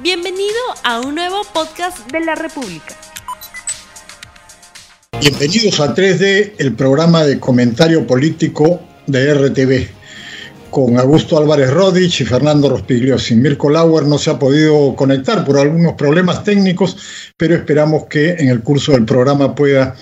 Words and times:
Bienvenido 0.00 0.54
a 0.84 1.00
un 1.00 1.16
nuevo 1.16 1.42
podcast 1.52 2.08
de 2.12 2.20
la 2.20 2.36
República. 2.36 2.94
Bienvenidos 5.18 5.80
a 5.80 5.92
3D, 5.92 6.52
el 6.58 6.76
programa 6.76 7.24
de 7.24 7.40
comentario 7.40 8.06
político 8.06 8.80
de 9.08 9.34
RTV, 9.34 9.88
con 10.70 11.00
Augusto 11.00 11.36
Álvarez 11.36 11.72
Rodríguez 11.72 12.20
y 12.20 12.24
Fernando 12.24 12.68
Rospigliosi. 12.68 13.34
Mirko 13.34 13.70
Lauer 13.70 14.04
no 14.04 14.18
se 14.18 14.30
ha 14.30 14.38
podido 14.38 14.94
conectar 14.94 15.44
por 15.44 15.58
algunos 15.58 15.94
problemas 15.94 16.44
técnicos, 16.44 16.96
pero 17.36 17.56
esperamos 17.56 18.04
que 18.04 18.30
en 18.34 18.50
el 18.50 18.62
curso 18.62 18.92
del 18.92 19.04
programa 19.04 19.52
pueda 19.52 19.96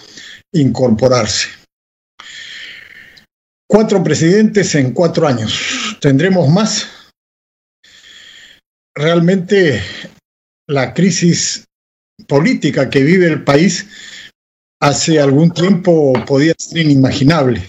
incorporarse. 0.53 1.49
Cuatro 3.67 4.05
presidentes 4.05 4.75
en 4.75 4.93
cuatro 4.93 5.27
años. 5.27 5.97
¿Tendremos 6.03 6.51
más? 6.51 6.96
Realmente 8.97 9.83
la 10.67 10.95
crisis 10.95 11.65
política 12.27 12.89
que 12.89 13.03
vive 13.03 13.27
el 13.27 13.45
país 13.45 13.87
hace 14.81 15.21
algún 15.21 15.51
tiempo 15.51 16.13
podía 16.27 16.55
ser 16.59 16.79
inimaginable, 16.79 17.63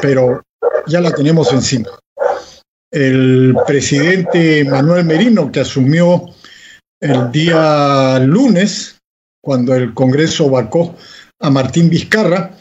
pero 0.00 0.42
ya 0.86 1.00
la 1.00 1.12
tenemos 1.12 1.52
encima. 1.52 1.88
El 2.90 3.56
presidente 3.66 4.64
Manuel 4.64 5.04
Merino, 5.04 5.50
que 5.50 5.60
asumió 5.60 6.26
el 7.00 7.32
día 7.32 8.18
lunes, 8.20 8.98
cuando 9.42 9.74
el 9.74 9.92
Congreso 9.92 10.48
vacó 10.48 10.96
a 11.40 11.50
Martín 11.50 11.90
Vizcarra, 11.90 12.56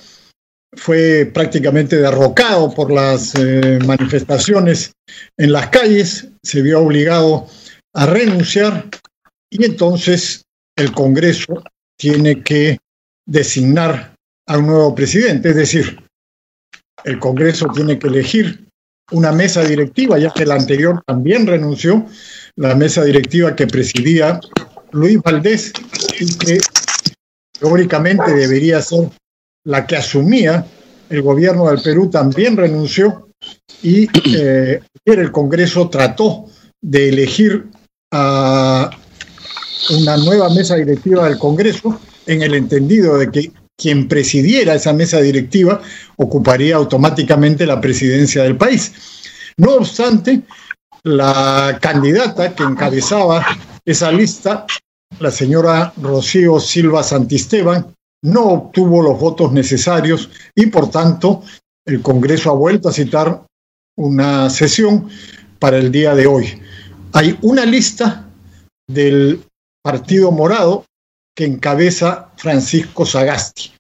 fue 0.74 1.30
prácticamente 1.32 1.98
derrocado 1.98 2.74
por 2.74 2.92
las 2.92 3.36
eh, 3.36 3.78
manifestaciones 3.86 4.94
en 5.38 5.52
las 5.52 5.68
calles, 5.68 6.30
se 6.42 6.62
vio 6.62 6.80
obligado 6.80 7.46
a 7.46 7.61
renunciar. 7.94 8.90
Y 9.50 9.66
entonces 9.66 10.44
el 10.76 10.92
Congreso 10.92 11.64
tiene 11.98 12.42
que 12.44 12.80
designar 13.26 14.16
a 14.48 14.58
un 14.58 14.68
nuevo 14.68 14.96
presidente, 14.96 15.50
es 15.50 15.56
decir, 15.56 16.02
el 17.04 17.20
Congreso 17.20 17.68
tiene 17.74 17.98
que 17.98 18.08
elegir 18.08 18.66
una 19.12 19.32
mesa 19.32 19.64
directiva, 19.64 20.18
ya 20.18 20.32
que 20.32 20.46
la 20.46 20.56
anterior 20.56 21.02
también 21.06 21.46
renunció, 21.48 22.06
la 22.56 22.76
mesa 22.76 23.04
directiva 23.04 23.56
que 23.56 23.68
presidía 23.68 24.40
Luis 24.92 25.20
Valdés 25.22 25.74
y 26.20 26.38
que 26.38 26.60
teóricamente 27.60 28.34
debería 28.34 28.82
ser 28.82 29.10
la 29.64 29.86
que 29.86 29.98
asumía. 29.98 30.66
El 31.10 31.22
gobierno 31.22 31.70
del 31.70 31.82
Perú, 31.82 32.10
también 32.10 32.56
renunció 32.56 33.30
y 33.84 34.08
eh, 34.34 34.80
el 35.06 35.32
Congreso 35.32 35.90
trató 35.90 36.46
de 36.82 37.10
elegir 37.10 37.68
a 38.12 38.90
una 39.90 40.18
nueva 40.18 40.50
mesa 40.50 40.76
directiva 40.76 41.28
del 41.28 41.38
Congreso 41.38 42.00
en 42.28 42.42
el 42.42 42.54
entendido 42.56 43.18
de 43.18 43.32
que 43.32 43.52
quien 43.78 44.08
presidiera 44.08 44.76
esa 44.76 44.94
mesa 44.94 45.20
directiva 45.22 45.82
ocuparía 46.18 46.76
automáticamente 46.76 47.66
la 47.66 47.82
presidencia 47.82 48.44
del 48.44 48.58
país. 48.58 48.94
No 49.58 49.76
obstante, 49.76 50.44
la 51.04 51.80
candidata 51.82 52.54
que 52.54 52.64
encabezaba 52.64 53.44
esa 53.86 54.12
lista, 54.12 54.66
la 55.20 55.32
señora 55.32 55.94
Rocío 55.98 56.60
Silva 56.60 57.02
Santisteban, 57.02 57.96
no 58.24 58.44
obtuvo 58.46 59.02
los 59.02 59.20
votos 59.20 59.52
necesarios 59.52 60.30
y 60.54 60.68
por 60.68 60.92
tanto 60.92 61.42
el 61.86 62.02
Congreso 62.04 62.52
ha 62.52 62.56
vuelto 62.56 62.90
a 62.90 62.94
citar 62.94 63.44
una 63.98 64.50
sesión 64.52 65.10
para 65.58 65.78
el 65.78 65.92
día 65.92 66.14
de 66.14 66.28
hoy 66.28 66.62
hay 67.14 67.38
una 67.42 67.66
lista 67.66 68.28
del 68.88 69.44
Partido 69.84 70.32
Morado 70.32 70.86
que 71.36 71.46
encabeza 71.46 72.30
Francisco 72.38 73.06
Sagasti 73.06 73.72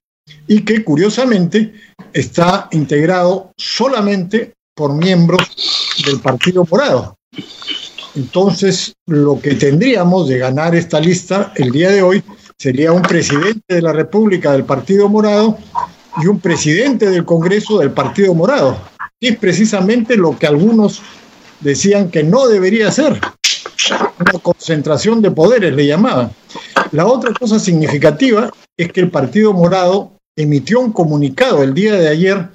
y 0.47 0.63
que 0.63 0.83
curiosamente 0.83 1.73
está 2.13 2.67
integrado 2.71 3.51
solamente 3.57 4.53
por 4.75 4.93
miembros 4.93 5.41
del 6.05 6.19
Partido 6.19 6.65
Morado. 6.69 7.15
Entonces, 8.15 8.93
lo 9.07 9.39
que 9.39 9.55
tendríamos 9.55 10.27
de 10.27 10.37
ganar 10.37 10.75
esta 10.75 10.99
lista 10.99 11.53
el 11.55 11.71
día 11.71 11.89
de 11.89 12.01
hoy 12.01 12.23
sería 12.57 12.91
un 12.91 13.01
presidente 13.01 13.75
de 13.75 13.81
la 13.81 13.93
República 13.93 14.51
del 14.51 14.65
Partido 14.65 15.07
Morado 15.07 15.57
y 16.21 16.27
un 16.27 16.39
presidente 16.39 17.09
del 17.09 17.25
Congreso 17.25 17.79
del 17.79 17.91
Partido 17.91 18.33
Morado. 18.33 18.77
Es 19.19 19.37
precisamente 19.37 20.17
lo 20.17 20.37
que 20.37 20.47
algunos 20.47 21.01
decían 21.61 22.09
que 22.09 22.23
no 22.23 22.47
debería 22.47 22.91
ser. 22.91 23.19
Una 24.19 24.39
concentración 24.41 25.21
de 25.21 25.31
poderes 25.31 25.73
le 25.73 25.87
llamaban. 25.87 26.31
La 26.91 27.05
otra 27.05 27.33
cosa 27.33 27.59
significativa 27.59 28.51
es 28.77 28.91
que 28.91 29.01
el 29.01 29.09
Partido 29.09 29.53
Morado 29.53 30.13
emitió 30.35 30.79
un 30.79 30.91
comunicado 30.91 31.63
el 31.63 31.73
día 31.73 31.93
de 31.93 32.07
ayer 32.07 32.49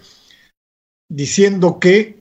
diciendo 1.09 1.79
que 1.79 2.17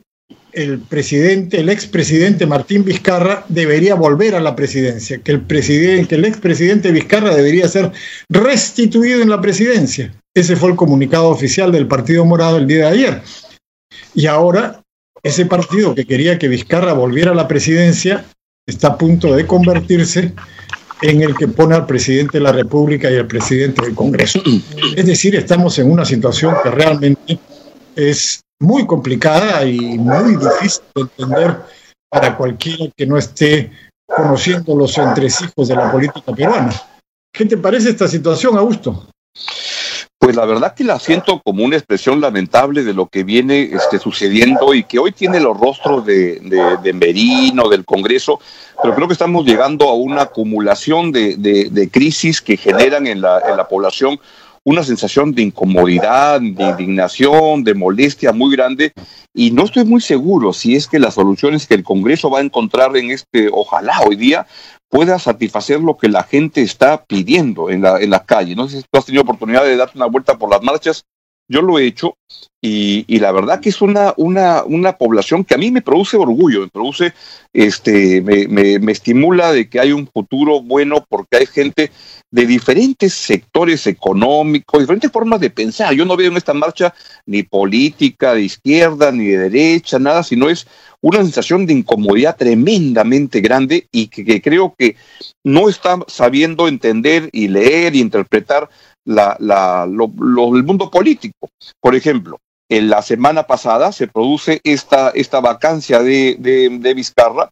el 0.52 0.80
presidente, 0.80 1.60
el 1.60 1.70
expresidente 1.70 2.46
Martín 2.46 2.86
Vizcarra 2.86 3.46
debería 3.50 3.96
volver 3.96 4.36
a 4.36 4.40
la 4.40 4.56
presidencia, 4.56 5.18
que 5.18 5.34
el 5.34 5.42
presidente, 5.42 6.08
que 6.08 6.16
el 6.16 6.26
expresidente 6.26 6.92
Vizcarra 6.92 7.36
debería 7.36 7.68
ser 7.68 7.92
restituido 8.30 9.22
en 9.22 9.30
la 9.30 9.42
presidencia. 9.42 10.14
Ese 10.34 10.56
fue 10.56 10.70
el 10.70 10.78
comunicado 10.78 11.30
oficial 11.30 11.72
del 11.72 11.88
Partido 11.88 12.24
Morado 12.26 12.58
el 12.58 12.68
día 12.68 12.86
de 12.86 12.92
ayer. 12.92 13.22
Y 14.14 14.28
ahora 14.28 14.82
ese 15.26 15.48
partido 15.48 15.96
que 15.96 16.06
quería 16.06 16.38
que 16.38 16.48
Vizcarra 16.48 16.94
volviera 16.94 17.32
a 17.32 17.36
la 17.36 17.48
presidencia 17.48 18.24
está 18.64 18.90
a 18.90 18.98
punto 18.98 19.36
de 19.36 19.48
convertirse 19.48 20.34
en 21.02 21.24
el 21.24 21.36
que 21.36 21.48
pone 21.48 21.74
al 21.74 21.88
presidente 21.88 22.38
de 22.38 22.44
la 22.44 22.52
República 22.52 23.10
y 23.10 23.18
al 23.18 23.26
presidente 23.26 23.84
del 23.84 23.96
Congreso. 23.96 24.40
Es 24.96 25.04
decir, 25.04 25.36
estamos 25.36 25.80
en 25.80 25.90
una 25.90 26.06
situación 26.06 26.54
que 26.62 26.70
realmente 26.70 27.40
es 27.96 28.42
muy 28.60 28.86
complicada 28.86 29.66
y 29.66 29.98
muy 29.98 30.36
difícil 30.36 30.84
de 30.94 31.02
entender 31.02 31.58
para 32.08 32.38
cualquiera 32.38 32.86
que 32.96 33.08
no 33.08 33.18
esté 33.18 33.72
conociendo 34.06 34.76
los 34.76 34.96
entresijos 34.96 35.68
de 35.68 35.76
la 35.76 35.92
política 35.92 36.36
peruana. 36.36 36.72
¿Qué 37.34 37.46
te 37.46 37.58
parece 37.58 37.90
esta 37.90 38.08
situación, 38.08 38.60
Augusto? 38.60 39.10
Pues 40.26 40.36
la 40.36 40.46
verdad 40.46 40.74
que 40.74 40.84
la 40.84 40.98
siento 40.98 41.40
como 41.44 41.64
una 41.64 41.76
expresión 41.76 42.20
lamentable 42.20 42.84
de 42.84 42.96
lo 42.96 43.06
que 43.06 43.24
viene 43.24 43.70
este, 43.72 44.00
sucediendo 44.00 44.74
y 44.74 44.84
que 44.84 44.98
hoy 44.98 45.12
tiene 45.12 45.40
los 45.40 45.56
rostros 45.56 46.04
de, 46.04 46.40
de, 46.82 46.94
Merino, 46.94 47.70
del 47.70 47.86
Congreso, 47.86 48.40
pero 48.82 48.96
creo 48.96 49.06
que 49.08 49.14
estamos 49.14 49.46
llegando 49.46 49.88
a 49.88 49.94
una 49.94 50.24
acumulación 50.24 51.12
de, 51.12 51.90
crisis 51.94 52.42
que 52.42 52.58
generan 52.58 53.06
en 53.06 53.22
la, 53.22 53.40
en 53.48 53.56
la 53.56 53.68
población 53.68 54.20
una 54.64 54.82
sensación 54.82 55.32
de 55.36 55.44
incomodidad, 55.44 56.42
de 56.42 56.64
indignación, 56.64 57.64
de 57.64 57.76
molestia 57.76 58.32
muy 58.32 58.56
grande 58.56 58.94
y 59.32 59.52
no 59.52 59.66
estoy 59.66 59.86
muy 59.86 60.02
seguro 60.02 60.54
si 60.54 60.76
es 60.76 60.88
que 60.88 60.98
las 60.98 61.14
soluciones 61.14 61.68
que 61.68 61.76
el 61.76 61.84
Congreso 61.84 62.32
va 62.32 62.40
a 62.40 62.42
encontrar 62.42 62.98
en 62.98 63.12
este, 63.12 63.48
ojalá 63.52 64.00
hoy 64.08 64.16
día, 64.16 64.48
pueda 64.90 65.20
satisfacer 65.20 65.82
lo 65.82 65.98
que 65.98 66.10
la 66.10 66.24
gente 66.24 66.62
está 66.62 67.04
pidiendo 67.06 67.70
en 67.70 67.82
la, 67.82 68.00
en 68.00 68.10
la 68.10 68.26
calle. 68.26 68.56
No 68.56 68.68
sé 68.68 68.78
si 68.78 68.84
tú 68.84 69.00
has 69.00 69.06
tenido 69.06 69.24
oportunidad 69.24 69.64
de 69.64 69.76
darte 69.76 69.98
una 69.98 70.08
vuelta 70.08 70.38
por 70.38 70.50
las 70.50 70.62
marchas. 70.62 71.06
Yo 71.48 71.62
lo 71.62 71.78
he 71.78 71.86
hecho 71.86 72.18
y, 72.62 73.20
la 73.20 73.32
verdad 73.32 73.60
que 73.60 73.70
es 73.70 73.80
una, 73.82 74.16
una, 74.18 74.64
una 74.64 74.98
población 74.98 75.44
que 75.44 75.54
a 75.54 75.58
mí 75.58 75.70
me 75.70 75.84
produce 75.84 76.18
orgullo, 76.18 76.62
me 76.62 76.68
produce, 76.68 77.14
este, 77.54 78.22
me, 78.22 78.48
me, 78.48 78.80
me 78.80 78.92
estimula 78.92 79.52
de 79.52 79.70
que 79.70 79.80
hay 79.80 79.92
un 79.92 80.08
futuro 80.08 80.62
bueno 80.62 81.06
porque 81.08 81.38
hay 81.38 81.46
gente 81.46 81.92
de 82.32 82.46
diferentes 82.48 83.14
sectores 83.14 83.86
económicos, 83.86 84.82
diferentes 84.82 85.12
formas 85.12 85.40
de 85.40 85.52
pensar. 85.52 85.94
Yo 85.94 86.06
no 86.06 86.18
veo 86.18 86.32
en 86.32 86.38
esta 86.38 86.56
marcha 86.56 86.94
ni 87.28 87.44
política 87.44 88.34
de 88.34 88.42
izquierda 88.42 89.12
ni 89.12 89.26
de 89.26 89.50
derecha, 89.50 90.00
nada, 90.00 90.24
sino 90.24 90.50
es 90.50 90.68
una 91.02 91.22
sensación 91.22 91.68
de 91.68 91.74
incomodidad 91.74 92.36
tremendamente 92.36 93.40
grande 93.40 93.88
y 93.92 94.08
que, 94.08 94.42
creo 94.42 94.74
que 94.76 94.96
no 95.44 95.70
está 95.70 96.00
sabiendo 96.08 96.68
entender 96.68 97.30
y 97.32 97.48
leer 97.48 97.96
y 97.96 98.02
interpretar 98.02 98.70
la, 99.06 99.38
la, 99.40 99.86
lo, 99.86 100.06
el 100.56 100.64
mundo 100.64 100.92
político. 100.92 101.50
Por 101.80 101.96
ejemplo, 101.96 102.40
en 102.70 102.90
la 102.90 103.02
semana 103.02 103.44
pasada 103.44 103.92
se 103.92 104.08
produce 104.08 104.60
esta, 104.64 105.12
esta 105.12 105.40
vacancia 105.40 106.00
de, 106.00 106.36
de, 106.40 106.70
de 106.80 106.94
Vizcarra 106.94 107.52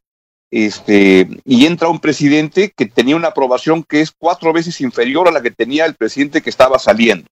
este, 0.52 1.28
y 1.46 1.66
entra 1.66 1.90
un 1.90 2.00
presidente 2.00 2.72
que 2.76 2.86
tenía 2.86 3.16
una 3.16 3.30
aprobación 3.30 3.84
que 3.84 4.02
es 4.02 4.12
cuatro 4.12 4.54
veces 4.54 4.82
inferior 4.82 5.28
a 5.28 5.32
la 5.32 5.42
que 5.42 5.52
tenía 5.52 5.86
el 5.86 5.96
presidente 5.96 6.42
que 6.42 6.50
estaba 6.50 6.78
saliendo. 6.80 7.28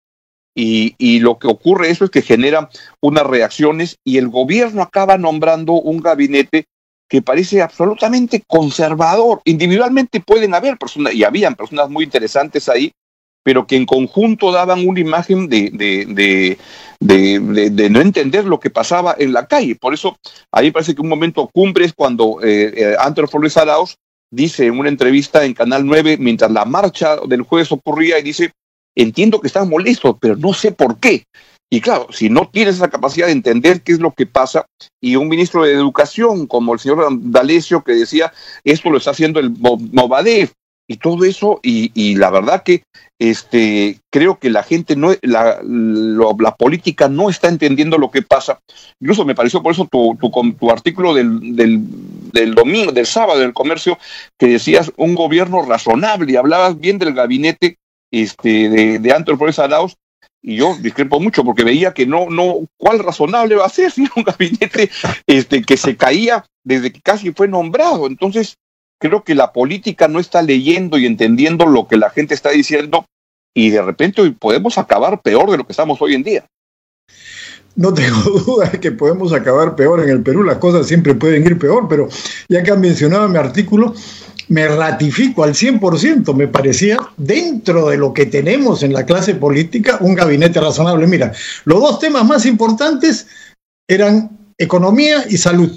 Y, 0.56 0.96
y, 0.98 1.20
lo 1.20 1.40
que 1.40 1.48
ocurre 1.48 1.92
eso 1.92 2.04
es 2.04 2.12
que 2.12 2.22
genera 2.22 2.70
unas 3.00 3.26
reacciones 3.26 3.98
y 4.04 4.18
el 4.18 4.28
gobierno 4.28 4.82
acaba 4.82 5.18
nombrando 5.18 5.74
un 5.74 6.02
gabinete 6.02 6.66
que 7.08 7.22
parece 7.22 7.62
absolutamente 7.62 8.44
conservador. 8.48 9.42
Individualmente 9.46 10.20
pueden 10.20 10.54
haber 10.54 10.78
personas, 10.78 11.14
y 11.14 11.24
habían 11.24 11.56
personas 11.56 11.90
muy 11.90 12.04
interesantes 12.04 12.68
ahí, 12.70 12.92
pero 13.44 13.66
que 13.66 13.76
en 13.76 13.86
conjunto 13.86 14.52
daban 14.52 14.88
una 14.88 15.00
imagen 15.00 15.48
de, 15.50 16.58
no 17.90 18.02
entender 18.02 18.46
lo 18.46 18.60
que 18.60 18.70
pasaba 18.70 19.16
en 19.18 19.34
la 19.34 19.48
calle. 19.48 19.76
Por 19.76 19.94
eso, 19.94 20.18
ahí 20.52 20.72
parece 20.72 20.94
que 20.94 21.02
un 21.02 21.10
momento 21.10 21.50
cumbre 21.54 21.86
es 21.86 21.94
cuando 21.94 22.40
eh, 22.44 22.96
eh 22.96 23.28
Flores 23.28 23.58
Arauz 23.58 23.96
dice 24.32 24.68
en 24.68 24.80
una 24.80 24.90
entrevista 24.90 25.44
en 25.44 25.54
Canal 25.54 25.86
9, 25.86 26.18
mientras 26.20 26.52
la 26.52 26.66
marcha 26.66 27.18
del 27.28 27.42
jueves 27.42 27.72
ocurría, 27.72 28.18
y 28.20 28.24
dice, 28.24 28.52
entiendo 28.96 29.42
que 29.42 29.48
están 29.48 29.70
molestos, 29.70 30.16
pero 30.20 30.36
no 30.36 30.54
sé 30.54 30.72
por 30.72 31.00
qué. 31.00 31.24
Y 31.74 31.80
claro, 31.80 32.08
si 32.12 32.30
no 32.30 32.50
tienes 32.50 32.76
esa 32.76 32.90
capacidad 32.90 33.28
de 33.28 33.32
entender 33.32 33.82
qué 33.82 33.94
es 33.94 34.00
lo 34.00 34.12
que 34.12 34.26
pasa, 34.26 34.66
y 35.02 35.16
un 35.16 35.30
ministro 35.30 35.64
de 35.64 35.74
Educación 35.74 36.46
como 36.48 36.74
el 36.74 36.80
señor 36.80 37.08
D'Alessio 37.22 37.84
que 37.84 37.94
decía, 37.94 38.34
esto 38.64 38.90
lo 38.90 38.98
está 38.98 39.12
haciendo 39.12 39.40
el 39.40 39.52
Movadef, 39.52 40.52
y 40.92 40.98
todo 40.98 41.24
eso, 41.24 41.62
y, 41.64 42.16
la 42.16 42.30
verdad 42.30 42.64
que 42.64 42.84
este, 43.18 44.00
creo 44.12 44.40
que 44.40 44.50
la 44.50 44.62
gente 44.62 44.98
no, 44.98 45.14
la, 45.22 45.62
la, 45.64 46.56
política 46.56 47.08
no 47.08 47.30
está 47.30 47.48
entendiendo 47.48 47.98
lo 47.98 48.12
que 48.12 48.22
pasa. 48.22 48.60
Incluso 49.00 49.24
me 49.24 49.36
pareció 49.36 49.64
por 49.64 49.72
eso 49.72 49.88
tu, 49.90 50.18
tu, 50.20 50.30
tu 50.54 50.70
artículo 50.70 51.14
del, 51.14 51.56
del, 51.56 51.80
del, 52.34 52.54
domingo, 52.56 52.92
del 52.92 53.06
sábado 53.06 53.40
del 53.40 53.54
comercio, 53.54 53.98
que 54.38 54.48
decías 54.48 54.92
un 54.98 55.16
gobierno 55.16 55.62
razonable 55.62 56.30
y 56.30 56.36
hablabas 56.36 56.78
bien 56.78 56.98
del 56.98 57.14
gabinete 57.14 57.78
este, 58.12 58.68
de, 58.68 59.00
de 59.00 59.14
Antonio 59.14 59.38
Flores 59.38 59.60
Arauz, 59.60 59.96
y 60.42 60.58
yo 60.58 60.76
discrepo 60.82 61.22
mucho 61.22 61.46
porque 61.46 61.64
veía 61.64 61.94
que 61.94 62.06
no, 62.06 62.30
no, 62.30 62.68
¿cuál 62.78 63.00
razonable 63.00 63.56
va 63.56 63.66
a 63.66 63.70
ser 63.70 63.92
si 63.94 64.10
un 64.14 64.24
gabinete 64.24 64.90
este, 65.26 65.62
que 65.62 65.78
se 65.78 65.96
caía 65.96 66.44
desde 66.66 66.92
que 66.92 67.00
casi 67.00 67.32
fue 67.32 67.48
nombrado? 67.48 68.08
Entonces, 68.08 68.58
creo 69.02 69.24
que 69.24 69.36
la 69.36 69.52
política 69.52 70.08
no 70.08 70.20
está 70.20 70.42
leyendo 70.42 70.98
y 70.98 71.06
entendiendo 71.06 71.66
lo 71.66 71.88
que 71.88 71.98
la 71.98 72.12
gente 72.12 72.36
está 72.36 72.52
diciendo 72.52 73.06
y 73.54 73.72
de 73.72 73.82
repente 73.82 74.32
podemos 74.32 74.78
acabar 74.78 75.22
peor 75.22 75.50
de 75.50 75.58
lo 75.58 75.66
que 75.66 75.74
estamos 75.74 76.02
hoy 76.02 76.14
en 76.14 76.24
día. 76.24 76.46
No 77.76 77.94
tengo 77.94 78.22
duda 78.46 78.70
de 78.70 78.80
que 78.80 78.92
podemos 78.92 79.34
acabar 79.34 79.76
peor 79.76 80.02
en 80.04 80.10
el 80.10 80.22
Perú, 80.22 80.44
las 80.44 80.58
cosas 80.58 80.88
siempre 80.88 81.16
pueden 81.16 81.44
ir 81.44 81.58
peor, 81.58 81.88
pero 81.90 82.08
ya 82.48 82.62
que 82.62 82.72
han 82.72 82.80
mencionado 82.80 83.28
mi 83.28 83.38
artículo, 83.38 83.96
me 84.50 84.68
ratifico 84.68 85.44
al 85.44 85.54
100%, 85.54 86.34
me 86.36 86.48
parecía, 86.48 87.00
dentro 87.18 87.88
de 87.90 87.98
lo 87.98 88.14
que 88.14 88.26
tenemos 88.26 88.84
en 88.84 88.94
la 88.94 89.06
clase 89.06 89.34
política, 89.34 89.98
un 90.02 90.14
gabinete 90.14 90.60
razonable. 90.60 91.08
Mira, 91.08 91.32
los 91.64 91.80
dos 91.80 92.00
temas 92.00 92.26
más 92.26 92.46
importantes 92.46 93.28
eran 93.88 94.38
economía 94.58 95.26
y 95.30 95.38
salud. 95.38 95.72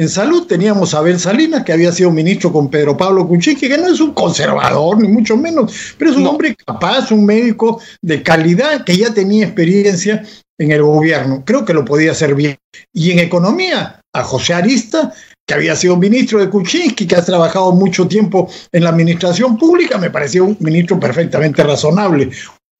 En 0.00 0.08
salud 0.08 0.46
teníamos 0.46 0.94
a 0.94 1.00
Abel 1.00 1.20
Salinas, 1.20 1.62
que 1.62 1.74
había 1.74 1.92
sido 1.92 2.10
ministro 2.10 2.50
con 2.50 2.70
Pedro 2.70 2.96
Pablo 2.96 3.28
Kuczynski, 3.28 3.68
que 3.68 3.76
no 3.76 3.88
es 3.88 4.00
un 4.00 4.14
conservador, 4.14 4.98
ni 4.98 5.08
mucho 5.08 5.36
menos, 5.36 5.94
pero 5.98 6.10
es 6.10 6.16
un 6.16 6.26
hombre 6.26 6.56
capaz, 6.56 7.10
un 7.10 7.26
médico 7.26 7.82
de 8.00 8.22
calidad 8.22 8.82
que 8.82 8.96
ya 8.96 9.12
tenía 9.12 9.44
experiencia 9.44 10.24
en 10.58 10.72
el 10.72 10.82
gobierno. 10.82 11.42
Creo 11.44 11.66
que 11.66 11.74
lo 11.74 11.84
podía 11.84 12.12
hacer 12.12 12.34
bien. 12.34 12.56
Y 12.94 13.10
en 13.10 13.18
economía, 13.18 14.00
a 14.14 14.22
José 14.22 14.54
Arista, 14.54 15.12
que 15.46 15.52
había 15.52 15.76
sido 15.76 15.98
ministro 15.98 16.38
de 16.38 16.48
Kuczynski, 16.48 17.06
que 17.06 17.16
ha 17.16 17.22
trabajado 17.22 17.70
mucho 17.72 18.08
tiempo 18.08 18.48
en 18.72 18.84
la 18.84 18.88
administración 18.88 19.58
pública, 19.58 19.98
me 19.98 20.08
pareció 20.08 20.46
un 20.46 20.56
ministro 20.60 20.98
perfectamente 20.98 21.62
razonable 21.62 22.30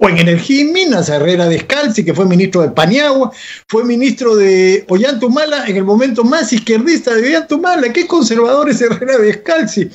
o 0.03 0.09
en 0.09 0.19
Energía 0.19 0.63
y 0.63 0.65
Minas, 0.65 1.11
Herrera 1.11 1.47
Descalzi, 1.47 2.05
que 2.05 2.15
fue 2.15 2.25
ministro 2.25 2.63
de 2.63 2.71
Paniagua, 2.71 3.31
fue 3.69 3.85
ministro 3.85 4.35
de 4.35 4.85
Ollantumala 4.89 5.67
en 5.67 5.77
el 5.77 5.85
momento 5.85 6.25
más 6.25 6.53
izquierdista 6.55 7.15
de 7.15 7.29
Ollantumala. 7.29 7.93
¿Qué 7.93 8.07
conservador 8.07 8.71
es 8.71 8.81
Herrera 8.81 9.19
Descalzi? 9.19 9.91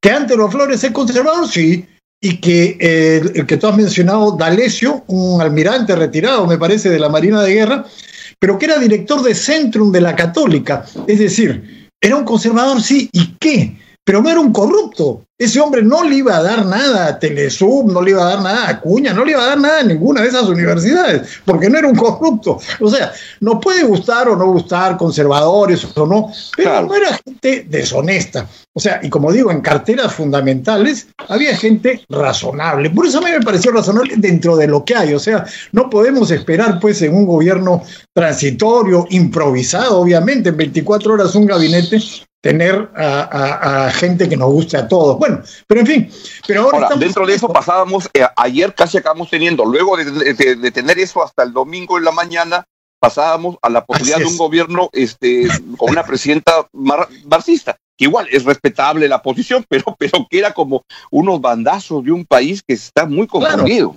¿Que 0.00 0.10
antes 0.10 0.36
los 0.36 0.50
Flores 0.50 0.82
es 0.82 0.90
conservador? 0.90 1.48
Sí. 1.48 1.86
Y 2.20 2.38
que 2.38 2.76
eh, 2.80 3.22
el 3.34 3.46
que 3.46 3.56
tú 3.56 3.68
has 3.68 3.76
mencionado, 3.76 4.32
D'Alessio, 4.32 5.04
un 5.06 5.40
almirante 5.40 5.94
retirado, 5.94 6.46
me 6.48 6.58
parece, 6.58 6.90
de 6.90 6.98
la 6.98 7.08
Marina 7.08 7.40
de 7.42 7.54
Guerra, 7.54 7.86
pero 8.40 8.58
que 8.58 8.64
era 8.64 8.78
director 8.78 9.22
de 9.22 9.36
Centrum 9.36 9.92
de 9.92 10.00
la 10.00 10.16
Católica. 10.16 10.84
Es 11.06 11.20
decir, 11.20 11.88
era 12.00 12.16
un 12.16 12.24
conservador, 12.24 12.82
sí. 12.82 13.08
¿Y 13.12 13.36
qué? 13.38 13.76
Pero 14.04 14.22
no 14.22 14.30
era 14.30 14.40
un 14.40 14.52
corrupto. 14.52 15.22
Ese 15.36 15.60
hombre 15.60 15.82
no 15.82 16.04
le 16.04 16.16
iba 16.16 16.36
a 16.36 16.42
dar 16.42 16.64
nada 16.64 17.08
a 17.08 17.18
Telesub, 17.18 17.90
no 17.90 18.00
le 18.00 18.12
iba 18.12 18.22
a 18.22 18.34
dar 18.34 18.42
nada 18.42 18.68
a 18.68 18.80
Cuña, 18.80 19.12
no 19.12 19.24
le 19.24 19.32
iba 19.32 19.42
a 19.42 19.48
dar 19.48 19.60
nada 19.60 19.80
a 19.80 19.82
ninguna 19.82 20.22
de 20.22 20.28
esas 20.28 20.44
universidades, 20.44 21.40
porque 21.44 21.68
no 21.68 21.78
era 21.78 21.88
un 21.88 21.96
corrupto. 21.96 22.60
O 22.80 22.88
sea, 22.88 23.12
nos 23.40 23.60
puede 23.60 23.82
gustar 23.82 24.28
o 24.28 24.36
no 24.36 24.46
gustar, 24.52 24.96
conservadores 24.96 25.84
o 25.96 26.06
no, 26.06 26.30
pero 26.56 26.82
no 26.82 26.94
era 26.94 27.18
gente 27.24 27.66
deshonesta. 27.68 28.46
O 28.74 28.80
sea, 28.80 29.00
y 29.02 29.08
como 29.08 29.32
digo, 29.32 29.50
en 29.50 29.60
carteras 29.60 30.14
fundamentales 30.14 31.08
había 31.28 31.56
gente 31.56 32.04
razonable. 32.08 32.90
Por 32.90 33.06
eso 33.06 33.18
a 33.18 33.22
mí 33.22 33.30
me 33.30 33.40
pareció 33.40 33.72
razonable 33.72 34.14
dentro 34.16 34.56
de 34.56 34.68
lo 34.68 34.84
que 34.84 34.94
hay. 34.94 35.14
O 35.14 35.18
sea, 35.18 35.44
no 35.72 35.90
podemos 35.90 36.30
esperar, 36.30 36.78
pues, 36.80 37.02
en 37.02 37.14
un 37.14 37.26
gobierno 37.26 37.82
transitorio, 38.12 39.06
improvisado, 39.10 39.98
obviamente, 40.00 40.50
en 40.50 40.56
24 40.56 41.14
horas 41.14 41.34
un 41.34 41.46
gabinete 41.46 41.98
tener 42.44 42.90
a, 42.94 43.90
gente 43.94 44.28
que 44.28 44.36
nos 44.36 44.52
guste 44.52 44.76
a 44.76 44.86
todos. 44.86 45.18
Bueno, 45.18 45.40
pero 45.66 45.80
en 45.80 45.86
fin. 45.86 46.10
Pero 46.46 46.64
ahora, 46.64 46.90
dentro 46.94 47.26
de 47.26 47.32
eso 47.32 47.48
pasábamos, 47.48 48.10
eh, 48.12 48.26
ayer 48.36 48.74
casi 48.74 48.98
acabamos 48.98 49.30
teniendo, 49.30 49.64
luego 49.64 49.96
de, 49.96 50.70
tener 50.70 50.98
eso 50.98 51.24
hasta 51.24 51.42
el 51.42 51.54
domingo 51.54 51.96
en 51.96 52.04
la 52.04 52.12
mañana, 52.12 52.66
pasábamos 53.00 53.56
a 53.62 53.70
la 53.70 53.86
posibilidad 53.86 54.18
de 54.18 54.26
un 54.26 54.36
gobierno 54.36 54.90
este, 54.92 55.48
con 55.78 55.90
una 55.90 56.04
presidenta 56.04 56.68
marxista. 57.24 57.78
Que 57.96 58.04
igual 58.04 58.28
es 58.30 58.44
respetable 58.44 59.08
la 59.08 59.22
posición, 59.22 59.64
pero, 59.70 59.96
pero 59.98 60.26
que 60.28 60.38
era 60.38 60.52
como 60.52 60.82
unos 61.10 61.40
bandazos 61.40 62.04
de 62.04 62.12
un 62.12 62.26
país 62.26 62.62
que 62.62 62.74
está 62.74 63.06
muy 63.06 63.26
confundido. 63.26 63.96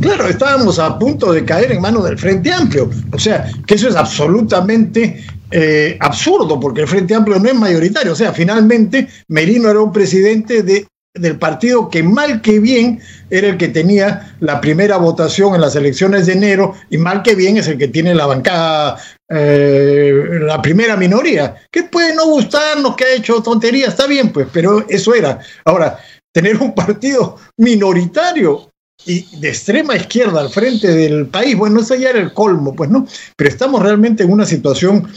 Claro, 0.00 0.26
estábamos 0.26 0.80
a 0.80 0.98
punto 0.98 1.32
de 1.32 1.44
caer 1.44 1.70
en 1.70 1.80
manos 1.80 2.02
del 2.04 2.18
Frente 2.18 2.52
Amplio. 2.52 2.90
O 3.12 3.18
sea, 3.20 3.48
que 3.66 3.74
eso 3.74 3.88
es 3.88 3.94
absolutamente 3.94 5.24
eh, 5.50 5.96
absurdo, 6.00 6.60
porque 6.60 6.82
el 6.82 6.88
Frente 6.88 7.14
Amplio 7.14 7.38
no 7.38 7.48
es 7.48 7.54
mayoritario. 7.54 8.12
O 8.12 8.16
sea, 8.16 8.32
finalmente 8.32 9.08
Merino 9.28 9.70
era 9.70 9.80
un 9.80 9.92
presidente 9.92 10.62
de, 10.62 10.86
del 11.14 11.38
partido 11.38 11.88
que 11.88 12.02
mal 12.02 12.40
que 12.40 12.58
bien 12.58 13.00
era 13.30 13.48
el 13.48 13.56
que 13.56 13.68
tenía 13.68 14.36
la 14.40 14.60
primera 14.60 14.96
votación 14.96 15.54
en 15.54 15.60
las 15.60 15.76
elecciones 15.76 16.26
de 16.26 16.34
enero 16.34 16.74
y 16.90 16.98
mal 16.98 17.22
que 17.22 17.34
bien 17.34 17.56
es 17.56 17.68
el 17.68 17.78
que 17.78 17.88
tiene 17.88 18.14
la 18.14 18.26
bancada, 18.26 18.98
eh, 19.28 20.12
la 20.40 20.60
primera 20.62 20.96
minoría. 20.96 21.56
Que 21.70 21.84
puede 21.84 22.14
no 22.14 22.26
gustarnos, 22.26 22.96
que 22.96 23.04
ha 23.04 23.14
hecho 23.14 23.42
tonterías, 23.42 23.90
está 23.90 24.06
bien, 24.06 24.32
pues, 24.32 24.48
pero 24.52 24.84
eso 24.88 25.14
era. 25.14 25.38
Ahora, 25.64 25.98
tener 26.32 26.56
un 26.58 26.74
partido 26.74 27.36
minoritario 27.56 28.70
y 29.06 29.36
de 29.38 29.48
extrema 29.48 29.96
izquierda 29.96 30.40
al 30.40 30.50
frente 30.50 30.88
del 30.88 31.26
país, 31.26 31.56
bueno, 31.56 31.80
eso 31.80 31.94
ya 31.94 32.10
era 32.10 32.18
el 32.18 32.32
colmo, 32.32 32.74
pues 32.74 32.90
no, 32.90 33.06
pero 33.36 33.48
estamos 33.48 33.80
realmente 33.82 34.24
en 34.24 34.32
una 34.32 34.44
situación 34.44 35.08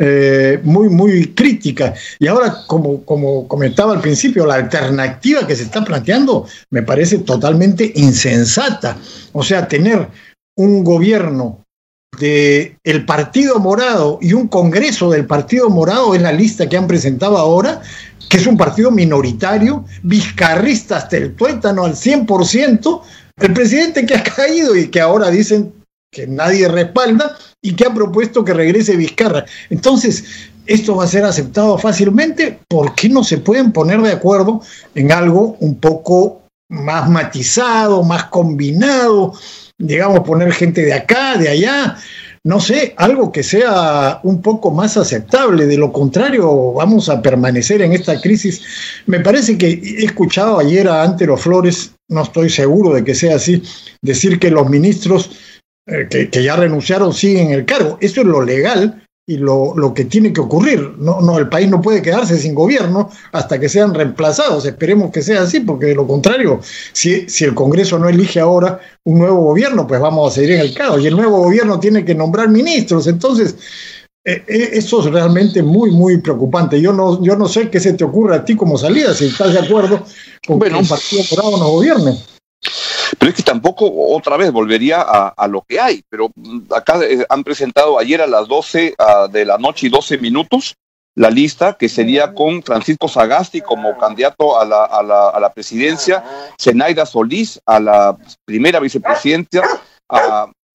eh, 0.00 0.60
muy, 0.62 0.88
muy 0.88 1.34
crítica. 1.34 1.92
Y 2.20 2.28
ahora, 2.28 2.58
como, 2.68 3.04
como 3.04 3.48
comentaba 3.48 3.94
al 3.94 4.00
principio, 4.00 4.46
la 4.46 4.54
alternativa 4.54 5.46
que 5.46 5.56
se 5.56 5.64
está 5.64 5.84
planteando 5.84 6.46
me 6.70 6.82
parece 6.82 7.18
totalmente 7.18 7.92
insensata. 7.96 8.96
O 9.32 9.42
sea, 9.42 9.66
tener 9.66 10.08
un 10.56 10.84
gobierno 10.84 11.64
del 12.18 12.76
el 12.84 13.04
Partido 13.04 13.58
Morado 13.58 14.18
y 14.22 14.32
un 14.32 14.48
Congreso 14.48 15.10
del 15.10 15.26
Partido 15.26 15.68
Morado 15.68 16.14
es 16.14 16.22
la 16.22 16.32
lista 16.32 16.68
que 16.68 16.76
han 16.76 16.86
presentado 16.86 17.36
ahora, 17.36 17.82
que 18.28 18.36
es 18.36 18.46
un 18.46 18.56
partido 18.56 18.90
minoritario, 18.90 19.84
vizcarrista 20.02 20.98
hasta 20.98 21.16
el 21.16 21.34
tuétano 21.34 21.84
al 21.84 21.94
100%, 21.94 23.02
el 23.40 23.52
presidente 23.52 24.06
que 24.06 24.14
ha 24.14 24.22
caído 24.36 24.76
y 24.76 24.88
que 24.88 25.00
ahora 25.00 25.30
dicen 25.30 25.72
que 26.10 26.26
nadie 26.26 26.68
respalda 26.68 27.36
y 27.62 27.74
que 27.74 27.86
ha 27.86 27.94
propuesto 27.94 28.44
que 28.44 28.54
regrese 28.54 28.96
Vizcarra. 28.96 29.44
Entonces, 29.70 30.24
esto 30.66 30.96
va 30.96 31.04
a 31.04 31.08
ser 31.08 31.24
aceptado 31.24 31.78
fácilmente. 31.78 32.60
¿Por 32.68 32.94
qué 32.94 33.08
no 33.08 33.24
se 33.24 33.38
pueden 33.38 33.72
poner 33.72 34.00
de 34.02 34.12
acuerdo 34.12 34.62
en 34.94 35.12
algo 35.12 35.56
un 35.60 35.76
poco 35.76 36.42
más 36.68 37.08
matizado, 37.08 38.02
más 38.02 38.24
combinado? 38.24 39.32
Digamos, 39.78 40.20
poner 40.20 40.52
gente 40.52 40.82
de 40.82 40.92
acá, 40.92 41.36
de 41.36 41.48
allá 41.48 41.96
no 42.44 42.60
sé, 42.60 42.94
algo 42.96 43.30
que 43.30 43.42
sea 43.42 44.20
un 44.22 44.40
poco 44.40 44.70
más 44.70 44.96
aceptable. 44.96 45.66
De 45.66 45.76
lo 45.76 45.92
contrario, 45.92 46.72
vamos 46.72 47.08
a 47.08 47.20
permanecer 47.20 47.82
en 47.82 47.92
esta 47.92 48.20
crisis. 48.20 48.62
Me 49.06 49.20
parece 49.20 49.58
que 49.58 49.68
he 49.68 50.04
escuchado 50.04 50.58
ayer 50.58 50.88
a 50.88 51.02
Antero 51.02 51.36
Flores, 51.36 51.92
no 52.08 52.22
estoy 52.22 52.48
seguro 52.48 52.94
de 52.94 53.04
que 53.04 53.14
sea 53.14 53.36
así, 53.36 53.62
decir 54.00 54.38
que 54.38 54.50
los 54.50 54.68
ministros 54.70 55.30
que, 56.10 56.28
que, 56.30 56.42
ya 56.42 56.56
renunciaron 56.56 57.12
siguen 57.12 57.50
el 57.50 57.64
cargo. 57.64 57.98
Eso 58.00 58.20
es 58.20 58.26
lo 58.26 58.42
legal, 58.42 59.02
y 59.28 59.36
lo, 59.36 59.74
lo, 59.76 59.92
que 59.92 60.06
tiene 60.06 60.32
que 60.32 60.40
ocurrir. 60.40 60.94
No, 60.98 61.20
no, 61.20 61.38
el 61.38 61.50
país 61.50 61.68
no 61.68 61.82
puede 61.82 62.00
quedarse 62.00 62.38
sin 62.38 62.54
gobierno 62.54 63.10
hasta 63.30 63.60
que 63.60 63.68
sean 63.68 63.92
reemplazados. 63.92 64.64
Esperemos 64.64 65.12
que 65.12 65.20
sea 65.20 65.42
así, 65.42 65.60
porque 65.60 65.86
de 65.86 65.94
lo 65.94 66.06
contrario, 66.06 66.60
si, 66.92 67.28
si 67.28 67.44
el 67.44 67.54
Congreso 67.54 67.98
no 67.98 68.08
elige 68.08 68.40
ahora 68.40 68.80
un 69.04 69.18
nuevo 69.18 69.42
gobierno, 69.42 69.86
pues 69.86 70.00
vamos 70.00 70.32
a 70.32 70.34
seguir 70.34 70.52
en 70.52 70.60
el 70.60 70.72
caos. 70.72 71.02
Y 71.02 71.08
el 71.08 71.14
nuevo 71.14 71.42
gobierno 71.42 71.78
tiene 71.78 72.06
que 72.06 72.14
nombrar 72.14 72.48
ministros. 72.48 73.06
Entonces, 73.06 73.54
eh, 74.24 74.44
eh, 74.48 74.70
eso 74.72 75.00
es 75.00 75.12
realmente 75.12 75.62
muy, 75.62 75.90
muy 75.90 76.16
preocupante. 76.22 76.80
Yo 76.80 76.94
no, 76.94 77.22
yo 77.22 77.36
no 77.36 77.46
sé 77.48 77.68
qué 77.68 77.80
se 77.80 77.92
te 77.92 78.04
ocurre 78.04 78.34
a 78.34 78.44
ti 78.46 78.56
como 78.56 78.78
salida, 78.78 79.12
si 79.12 79.26
estás 79.26 79.52
de 79.52 79.58
acuerdo 79.58 80.04
con 80.46 80.58
que 80.58 80.70
un 80.70 80.88
partido 80.88 81.22
morado 81.30 81.58
no 81.58 81.68
gobierne. 81.68 82.16
Pero 83.18 83.30
es 83.30 83.36
que 83.36 83.42
tampoco 83.42 83.90
otra 84.14 84.36
vez 84.36 84.52
volvería 84.52 85.00
a, 85.00 85.48
lo 85.48 85.62
que 85.62 85.80
hay. 85.80 86.02
Pero 86.08 86.30
mm, 86.34 86.72
acá 86.74 87.00
eh, 87.02 87.26
han 87.28 87.44
presentado 87.44 87.98
ayer 87.98 88.20
a 88.22 88.26
las 88.26 88.48
12 88.48 88.94
de 89.30 89.44
la 89.44 89.58
noche 89.58 89.86
y 89.86 89.90
12 89.90 90.18
minutos 90.18 90.74
la 91.14 91.30
lista, 91.30 91.76
que 91.76 91.88
sería 91.88 92.32
con 92.32 92.62
Francisco 92.62 93.08
Sagasti 93.08 93.60
como 93.60 93.98
candidato 93.98 94.60
a 94.60 94.64
la, 94.64 94.84
a 94.84 95.02
la, 95.02 95.30
a 95.30 95.40
la 95.40 95.52
presidencia, 95.52 96.22
Zenaida 96.60 97.06
Solís 97.06 97.60
a 97.66 97.80
la 97.80 98.16
primera 98.44 98.78
vicepresidencia, 98.78 99.64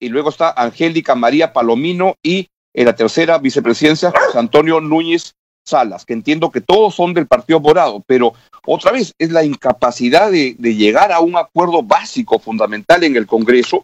y 0.01 0.09
luego 0.09 0.29
está 0.29 0.51
Angélica 0.51 1.15
María 1.15 1.53
Palomino 1.53 2.15
y 2.21 2.49
en 2.73 2.85
la 2.85 2.95
tercera 2.95 3.37
vicepresidencia 3.37 4.11
José 4.11 4.37
Antonio 4.37 4.81
Núñez 4.81 5.33
Salas, 5.65 6.05
que 6.05 6.13
entiendo 6.13 6.51
que 6.51 6.61
todos 6.61 6.95
son 6.95 7.13
del 7.13 7.27
Partido 7.27 7.59
Morado, 7.59 8.03
pero 8.05 8.33
otra 8.65 8.91
vez 8.91 9.13
es 9.17 9.31
la 9.31 9.43
incapacidad 9.43 10.31
de, 10.31 10.55
llegar 10.55 11.11
a 11.11 11.19
un 11.19 11.37
acuerdo 11.37 11.83
básico, 11.83 12.39
fundamental 12.39 13.03
en 13.03 13.15
el 13.15 13.27
Congreso, 13.27 13.83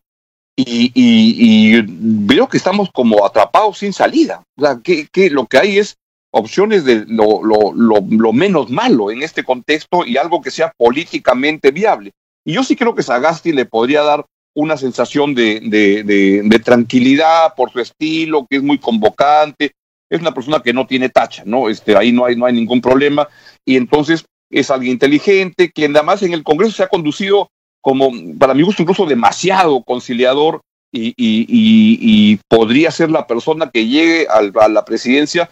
y, 0.56 1.82
veo 1.82 2.50
que 2.50 2.58
estamos 2.58 2.90
como 2.92 3.26
atrapados 3.26 3.78
sin 3.78 3.94
salida. 3.94 4.44
O 4.58 4.62
sea, 4.62 4.80
que, 4.84 5.30
lo 5.30 5.46
que 5.46 5.58
hay 5.58 5.78
es 5.78 5.96
opciones 6.32 6.84
de 6.84 7.06
lo, 7.08 8.34
menos 8.34 8.70
malo 8.70 9.10
en 9.10 9.24
este 9.24 9.44
contexto 9.44 10.06
y 10.06 10.18
algo 10.18 10.42
que 10.42 10.52
sea 10.52 10.74
políticamente 10.78 11.72
viable. 11.72 12.12
Y 12.46 12.54
yo 12.54 12.64
sí 12.64 12.76
creo 12.76 12.94
que 12.94 13.04
Sagasti 13.04 13.54
le 13.54 13.66
podría 13.66 14.02
dar 14.02 14.26
una 14.56 14.78
sensación 14.78 15.34
de, 15.36 15.62
de, 15.62 16.60
tranquilidad 16.60 17.56
por 17.56 17.72
su 17.72 17.80
estilo, 17.80 18.46
que 18.50 18.58
es 18.58 18.64
muy 18.64 18.78
convocante, 18.78 19.72
es 20.10 20.22
una 20.22 20.34
persona 20.34 20.62
que 20.62 20.74
no 20.74 20.88
tiene 20.88 21.10
tacha, 21.10 21.44
¿no? 21.46 21.70
Este, 21.70 21.96
ahí 21.96 22.12
no 22.12 22.26
hay, 22.26 22.36
no 22.36 22.46
hay 22.46 22.54
ningún 22.54 22.82
problema, 22.82 23.28
y 23.66 23.76
entonces 23.76 24.26
es 24.52 24.72
alguien 24.72 24.94
inteligente, 24.94 25.72
que 25.72 25.86
además 25.86 26.24
en 26.24 26.34
el 26.34 26.44
Congreso 26.44 26.74
se 26.74 26.84
ha 26.84 26.88
conducido 26.88 27.50
como, 27.82 28.12
para 28.38 28.54
mi 28.54 28.64
gusto, 28.64 28.82
incluso 28.82 29.06
demasiado 29.06 29.84
conciliador, 29.84 30.62
y, 30.92 31.10
y, 31.10 31.46
y, 31.48 32.40
podría 32.48 32.90
ser 32.90 33.12
la 33.12 33.28
persona 33.28 33.70
que 33.70 33.88
llegue 33.88 34.26
a 34.28 34.68
la 34.68 34.86
presidencia 34.86 35.48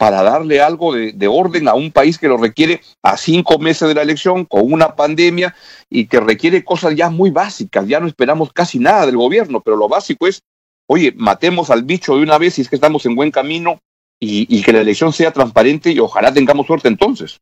para 0.00 0.22
darle 0.22 0.62
algo 0.62 0.94
de, 0.94 1.28
orden 1.28 1.68
a 1.68 1.74
un 1.74 1.92
país 1.92 2.16
que 2.16 2.26
lo 2.26 2.38
requiere 2.38 2.80
a 3.02 3.18
cinco 3.18 3.58
meses 3.58 3.86
de 3.86 3.94
la 3.94 4.00
elección, 4.00 4.46
con 4.46 4.72
una 4.72 4.96
pandemia 4.96 5.54
y 5.90 6.06
que 6.06 6.20
requiere 6.20 6.64
cosas 6.64 6.96
ya 6.96 7.10
muy 7.10 7.30
básicas. 7.30 7.86
Ya 7.86 8.00
no 8.00 8.06
esperamos 8.06 8.50
casi 8.50 8.78
nada 8.78 9.04
del 9.04 9.18
gobierno, 9.18 9.60
pero 9.60 9.76
lo 9.76 9.90
básico 9.90 10.26
es, 10.26 10.40
oye, 10.88 11.12
matemos 11.14 11.68
al 11.68 11.82
bicho 11.82 12.16
de 12.16 12.22
una 12.22 12.38
vez 12.38 12.54
si 12.54 12.62
es 12.62 12.70
que 12.70 12.76
estamos 12.76 13.04
en 13.04 13.14
buen 13.14 13.30
camino 13.30 13.78
y, 14.20 14.62
que 14.62 14.72
la 14.72 14.82
elección 14.82 15.12
sea 15.12 15.32
transparente 15.32 15.90
y 15.90 15.98
ojalá 15.98 16.32
tengamos 16.32 16.66
suerte 16.66 16.88
entonces. 16.88 17.40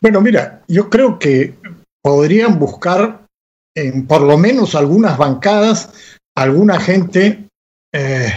Bueno, 0.00 0.20
mira, 0.20 0.62
yo 0.68 0.88
creo 0.88 1.18
que 1.18 1.54
podrían 2.00 2.58
buscar 2.58 3.26
en 3.74 4.06
por 4.06 4.22
lo 4.22 4.38
menos 4.38 4.74
algunas 4.76 5.18
bancadas 5.18 5.92
alguna 6.36 6.78
gente 6.78 7.48
eh, 7.92 8.32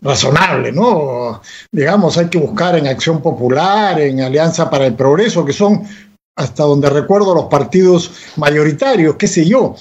razonable, 0.00 0.72
¿no? 0.72 1.42
Digamos, 1.72 2.16
hay 2.18 2.28
que 2.28 2.38
buscar 2.38 2.76
en 2.76 2.86
Acción 2.86 3.20
Popular, 3.20 4.00
en 4.00 4.20
Alianza 4.20 4.70
para 4.70 4.86
el 4.86 4.94
Progreso, 4.94 5.44
que 5.44 5.52
son, 5.52 5.82
hasta 6.36 6.62
donde 6.62 6.88
recuerdo, 6.88 7.34
los 7.34 7.46
partidos 7.46 8.12
mayoritarios, 8.36 9.16
qué 9.16 9.26
sé 9.26 9.44
yo. 9.46 9.74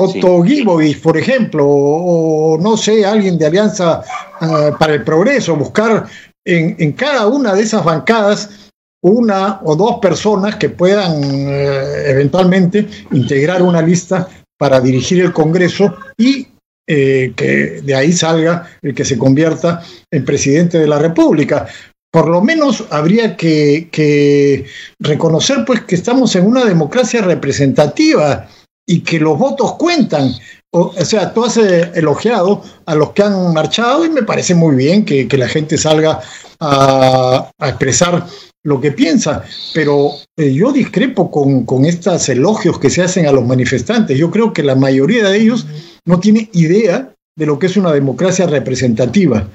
Otto 0.00 0.44
sí. 0.46 0.94
por 1.02 1.16
ejemplo, 1.16 1.66
o, 1.66 2.58
no 2.58 2.76
sé, 2.76 3.04
alguien 3.04 3.36
de 3.36 3.46
Alianza 3.46 4.02
eh, 4.40 4.72
para 4.78 4.94
el 4.94 5.04
Progreso, 5.04 5.56
buscar 5.56 6.06
en, 6.44 6.76
en, 6.78 6.92
cada 6.92 7.26
una 7.26 7.54
de 7.54 7.62
esas 7.62 7.84
bancadas 7.84 8.70
una 9.02 9.60
o 9.64 9.76
dos 9.76 9.98
personas 10.00 10.56
que 10.56 10.70
puedan 10.70 11.22
eh, 11.22 12.10
eventualmente 12.10 12.86
integrar 13.12 13.62
una 13.62 13.82
lista 13.82 14.28
para 14.58 14.80
dirigir 14.80 15.22
el 15.22 15.32
Congreso 15.32 15.94
y 16.16 16.48
eh, 16.86 17.32
que 17.36 17.80
de 17.82 17.94
ahí 17.94 18.12
salga 18.12 18.68
el 18.82 18.94
que 18.94 19.04
se 19.04 19.18
convierta 19.18 19.82
en 20.10 20.24
presidente 20.24 20.78
de 20.78 20.88
la 20.88 20.98
República. 20.98 21.66
Por 22.10 22.28
lo 22.28 22.40
menos 22.40 22.86
habría 22.90 23.36
que, 23.36 24.64
reconocer 24.98 25.64
pues 25.66 25.82
que 25.82 25.94
estamos 25.94 26.34
en 26.34 26.46
una 26.46 26.64
democracia 26.64 27.20
representativa 27.20 28.48
y 28.88 29.00
que 29.00 29.20
los 29.20 29.38
votos 29.38 29.74
cuentan. 29.74 30.32
O, 30.70 30.92
sea, 31.04 31.32
tú 31.32 31.44
has 31.44 31.56
eh, 31.58 31.92
elogiado 31.94 32.62
a 32.86 32.94
los 32.94 33.12
que 33.12 33.22
han 33.22 33.52
marchado 33.52 34.04
y 34.04 34.10
me 34.10 34.22
parece 34.22 34.54
muy 34.54 34.74
bien 34.74 35.04
que, 35.04 35.28
la 35.38 35.48
gente 35.48 35.78
salga 35.78 36.20
a, 36.58 37.50
expresar 37.60 38.26
lo 38.64 38.80
que 38.80 38.90
piensa, 38.90 39.44
pero 39.72 40.10
eh, 40.36 40.52
yo 40.52 40.72
discrepo 40.72 41.30
con, 41.30 41.64
con 41.64 41.84
estos 41.84 42.28
elogios 42.28 42.78
que 42.78 42.90
se 42.90 43.02
hacen 43.02 43.26
a 43.26 43.32
los 43.32 43.46
manifestantes. 43.46 44.18
Yo 44.18 44.30
creo 44.30 44.52
que 44.52 44.62
la 44.62 44.74
mayoría 44.74 45.28
de 45.28 45.38
ellos 45.38 45.66
no 46.04 46.18
tiene 46.18 46.50
idea 46.52 47.14
de 47.36 47.46
lo 47.46 47.58
que 47.58 47.66
es 47.66 47.76
una 47.76 47.92
democracia 47.92 48.46
representativa 48.46 49.46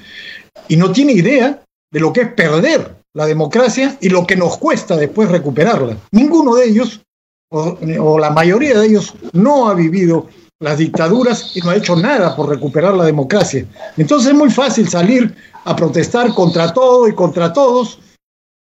y 0.67 0.77
no 0.77 0.91
tiene 0.91 1.11
idea 1.11 1.61
de 1.91 1.99
lo 1.99 2.13
que 2.13 2.21
es 2.21 2.33
perder 2.33 2.95
la 3.13 3.25
democracia 3.25 3.97
y 4.01 4.09
lo 4.09 4.25
que 4.25 4.35
nos 4.35 4.57
cuesta 4.57 4.95
después 4.95 5.29
recuperarla. 5.29 5.97
Ninguno 6.11 6.55
de 6.55 6.65
ellos, 6.65 7.01
o, 7.53 8.19
la 8.19 8.31
mayoría 8.31 8.79
de 8.79 8.87
ellos, 8.87 9.13
no 9.31 9.69
ha 9.69 9.73
vivido 9.75 10.27
las 10.59 10.77
dictaduras 10.77 11.55
y 11.55 11.61
no 11.61 11.69
ha 11.69 11.75
hecho 11.75 11.95
nada 11.95 12.35
por 12.35 12.49
recuperar 12.49 12.93
la 12.95 13.05
democracia. 13.05 13.65
Entonces 13.97 14.31
es 14.31 14.37
muy 14.37 14.49
fácil 14.49 14.89
salir 14.89 15.35
a 15.65 15.75
protestar 15.75 16.33
contra 16.33 16.73
todo 16.73 17.07
y 17.07 17.13
contra 17.13 17.53
todos 17.53 17.99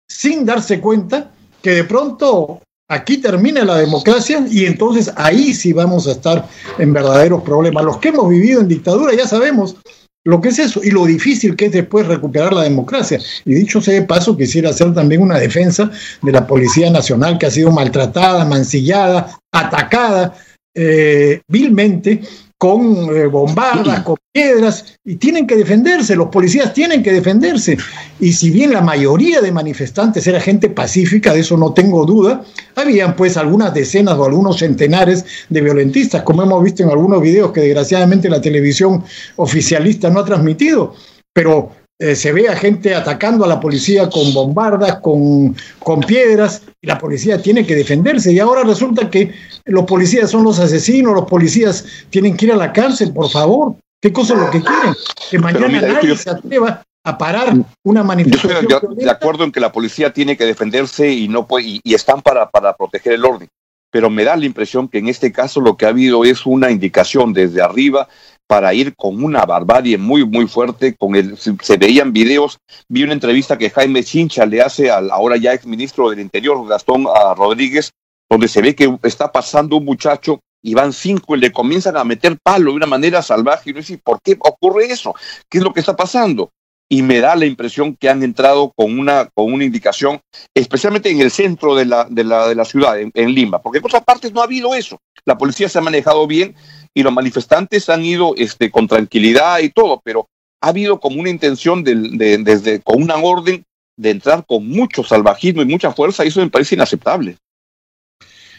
sin 0.08 0.44
darse 0.44 0.80
cuenta 0.80 1.30
que 1.60 1.70
de 1.70 1.84
pronto 1.84 2.60
Aquí 2.90 3.18
termina 3.18 3.64
la 3.66 3.76
democracia 3.76 4.46
y 4.48 4.64
entonces 4.64 5.12
ahí 5.16 5.52
sí 5.52 5.74
vamos 5.74 6.06
a 6.06 6.12
estar 6.12 6.48
en 6.78 6.94
verdaderos 6.94 7.42
problemas. 7.42 7.84
Los 7.84 7.98
que 7.98 8.08
hemos 8.08 8.30
vivido 8.30 8.62
en 8.62 8.68
dictadura 8.68 9.14
ya 9.14 9.28
sabemos 9.28 9.76
lo 10.24 10.40
que 10.40 10.48
es 10.48 10.58
eso 10.58 10.80
y 10.82 10.90
lo 10.90 11.06
difícil 11.06 11.56
que 11.56 11.66
es 11.66 11.72
después 11.72 12.06
recuperar 12.06 12.52
la 12.52 12.62
democracia. 12.62 13.18
Y 13.44 13.54
dicho 13.54 13.80
sea 13.80 13.94
de 13.94 14.02
paso, 14.02 14.36
quisiera 14.36 14.70
hacer 14.70 14.92
también 14.94 15.22
una 15.22 15.38
defensa 15.38 15.90
de 16.22 16.32
la 16.32 16.46
Policía 16.46 16.90
Nacional 16.90 17.38
que 17.38 17.46
ha 17.46 17.50
sido 17.50 17.70
maltratada, 17.70 18.44
mancillada, 18.44 19.38
atacada 19.52 20.34
eh, 20.74 21.40
vilmente 21.48 22.20
con 22.58 23.16
eh, 23.16 23.26
bombardas, 23.26 24.02
con 24.02 24.16
piedras, 24.38 24.84
y 25.04 25.16
tienen 25.16 25.48
que 25.48 25.56
defenderse, 25.56 26.14
los 26.14 26.28
policías 26.28 26.72
tienen 26.72 27.02
que 27.02 27.12
defenderse. 27.12 27.76
Y 28.20 28.32
si 28.32 28.50
bien 28.50 28.72
la 28.72 28.80
mayoría 28.80 29.40
de 29.40 29.50
manifestantes 29.50 30.24
era 30.28 30.40
gente 30.40 30.70
pacífica, 30.70 31.34
de 31.34 31.40
eso 31.40 31.56
no 31.56 31.72
tengo 31.72 32.06
duda, 32.06 32.44
habían 32.76 33.16
pues 33.16 33.36
algunas 33.36 33.74
decenas 33.74 34.14
o 34.14 34.24
algunos 34.24 34.58
centenares 34.58 35.24
de 35.48 35.60
violentistas, 35.60 36.22
como 36.22 36.44
hemos 36.44 36.62
visto 36.62 36.84
en 36.84 36.90
algunos 36.90 37.20
videos 37.20 37.50
que 37.50 37.62
desgraciadamente 37.62 38.30
la 38.30 38.40
televisión 38.40 39.02
oficialista 39.34 40.08
no 40.08 40.20
ha 40.20 40.24
transmitido. 40.24 40.94
Pero 41.32 41.72
eh, 41.98 42.14
se 42.14 42.30
ve 42.30 42.48
a 42.48 42.54
gente 42.54 42.94
atacando 42.94 43.44
a 43.44 43.48
la 43.48 43.58
policía 43.58 44.08
con 44.08 44.32
bombardas, 44.32 45.00
con, 45.00 45.56
con 45.80 45.98
piedras, 45.98 46.62
y 46.80 46.86
la 46.86 46.96
policía 46.96 47.42
tiene 47.42 47.66
que 47.66 47.74
defenderse. 47.74 48.32
Y 48.32 48.38
ahora 48.38 48.62
resulta 48.62 49.10
que 49.10 49.32
los 49.64 49.84
policías 49.84 50.30
son 50.30 50.44
los 50.44 50.60
asesinos, 50.60 51.12
los 51.12 51.28
policías 51.28 51.84
tienen 52.10 52.36
que 52.36 52.46
ir 52.46 52.52
a 52.52 52.56
la 52.56 52.72
cárcel, 52.72 53.12
por 53.12 53.28
favor. 53.28 53.74
¿Qué 54.00 54.12
cosa 54.12 54.34
es 54.34 54.40
lo 54.40 54.50
que 54.50 54.62
quieren? 54.62 54.94
Que 55.30 55.38
mañana 55.38 55.80
nadie 55.80 56.16
se 56.16 56.30
atreva 56.30 56.82
a 57.04 57.18
parar 57.18 57.54
una 57.84 58.02
manifestación. 58.04 58.66
Yo 58.68 58.76
estoy 58.76 58.96
de, 58.96 59.10
acuerdo 59.10 59.44
en 59.44 59.52
que 59.52 59.60
la 59.60 59.72
policía 59.72 60.12
tiene 60.12 60.36
que 60.36 60.44
defenderse 60.44 61.10
y 61.10 61.28
no 61.28 61.46
puede, 61.46 61.80
y, 61.82 61.94
están 61.94 62.22
para, 62.22 62.48
para 62.50 62.74
proteger 62.76 63.14
el 63.14 63.24
orden. 63.24 63.48
Pero 63.90 64.10
me 64.10 64.24
da 64.24 64.36
la 64.36 64.44
impresión 64.44 64.88
que 64.88 64.98
en 64.98 65.08
este 65.08 65.32
caso 65.32 65.60
lo 65.60 65.76
que 65.76 65.86
ha 65.86 65.88
habido 65.88 66.24
es 66.24 66.44
una 66.46 66.70
indicación 66.70 67.32
desde 67.32 67.62
arriba 67.62 68.08
para 68.46 68.72
ir 68.72 68.94
con 68.94 69.22
una 69.22 69.44
barbarie 69.44 69.98
muy, 69.98 70.24
muy 70.26 70.46
fuerte. 70.46 70.94
Con 70.96 71.16
el, 71.16 71.36
se, 71.36 71.76
veían 71.76 72.12
videos, 72.12 72.58
vi 72.88 73.02
una 73.02 73.14
entrevista 73.14 73.58
que 73.58 73.70
Jaime 73.70 74.04
Chincha 74.04 74.46
le 74.46 74.60
hace 74.60 74.90
al 74.90 75.10
ahora 75.10 75.36
ya 75.36 75.54
ex 75.54 75.66
ministro 75.66 76.10
del 76.10 76.20
Interior, 76.20 76.66
Gastón 76.68 77.06
Rodríguez, 77.36 77.92
donde 78.28 78.48
se 78.48 78.62
ve 78.62 78.74
que 78.74 78.96
está 79.02 79.32
pasando 79.32 79.76
un 79.76 79.84
muchacho 79.84 80.40
y 80.62 80.74
van 80.74 80.92
cinco 80.92 81.36
y 81.36 81.40
le 81.40 81.52
comienzan 81.52 81.96
a 81.96 82.04
meter 82.04 82.38
palo 82.42 82.70
de 82.70 82.76
una 82.76 82.86
manera 82.86 83.22
salvaje. 83.22 83.70
Y 83.70 83.72
uno 83.72 83.80
dice, 83.80 83.98
¿por 83.98 84.20
qué 84.22 84.36
ocurre 84.38 84.86
eso? 84.86 85.14
¿Qué 85.48 85.58
es 85.58 85.64
lo 85.64 85.72
que 85.72 85.80
está 85.80 85.96
pasando? 85.96 86.50
Y 86.90 87.02
me 87.02 87.20
da 87.20 87.36
la 87.36 87.44
impresión 87.44 87.94
que 87.96 88.08
han 88.08 88.22
entrado 88.22 88.72
con 88.74 88.98
una, 88.98 89.26
con 89.34 89.52
una 89.52 89.64
indicación, 89.64 90.20
especialmente 90.54 91.10
en 91.10 91.20
el 91.20 91.30
centro 91.30 91.74
de 91.74 91.84
la, 91.84 92.04
de 92.08 92.24
la, 92.24 92.48
de 92.48 92.54
la 92.54 92.64
ciudad, 92.64 92.98
en, 92.98 93.10
en 93.14 93.34
Lima, 93.34 93.60
porque 93.60 93.78
en 93.78 93.84
otras 93.84 94.04
partes 94.04 94.32
no 94.32 94.40
ha 94.40 94.44
habido 94.44 94.74
eso. 94.74 94.98
La 95.26 95.36
policía 95.36 95.68
se 95.68 95.78
ha 95.78 95.82
manejado 95.82 96.26
bien 96.26 96.54
y 96.94 97.02
los 97.02 97.12
manifestantes 97.12 97.88
han 97.90 98.04
ido 98.04 98.34
este, 98.36 98.70
con 98.70 98.88
tranquilidad 98.88 99.58
y 99.58 99.68
todo, 99.68 100.00
pero 100.02 100.28
ha 100.60 100.68
habido 100.68 100.98
como 100.98 101.20
una 101.20 101.30
intención 101.30 101.84
de, 101.84 102.38
desde 102.38 102.80
con 102.80 103.02
una 103.02 103.16
orden 103.16 103.64
de 103.96 104.10
entrar 104.10 104.44
con 104.46 104.66
mucho 104.66 105.02
salvajismo 105.04 105.62
y 105.62 105.66
mucha 105.66 105.92
fuerza 105.92 106.24
y 106.24 106.28
eso 106.28 106.40
me 106.40 106.50
parece 106.50 106.74
inaceptable. 106.74 107.36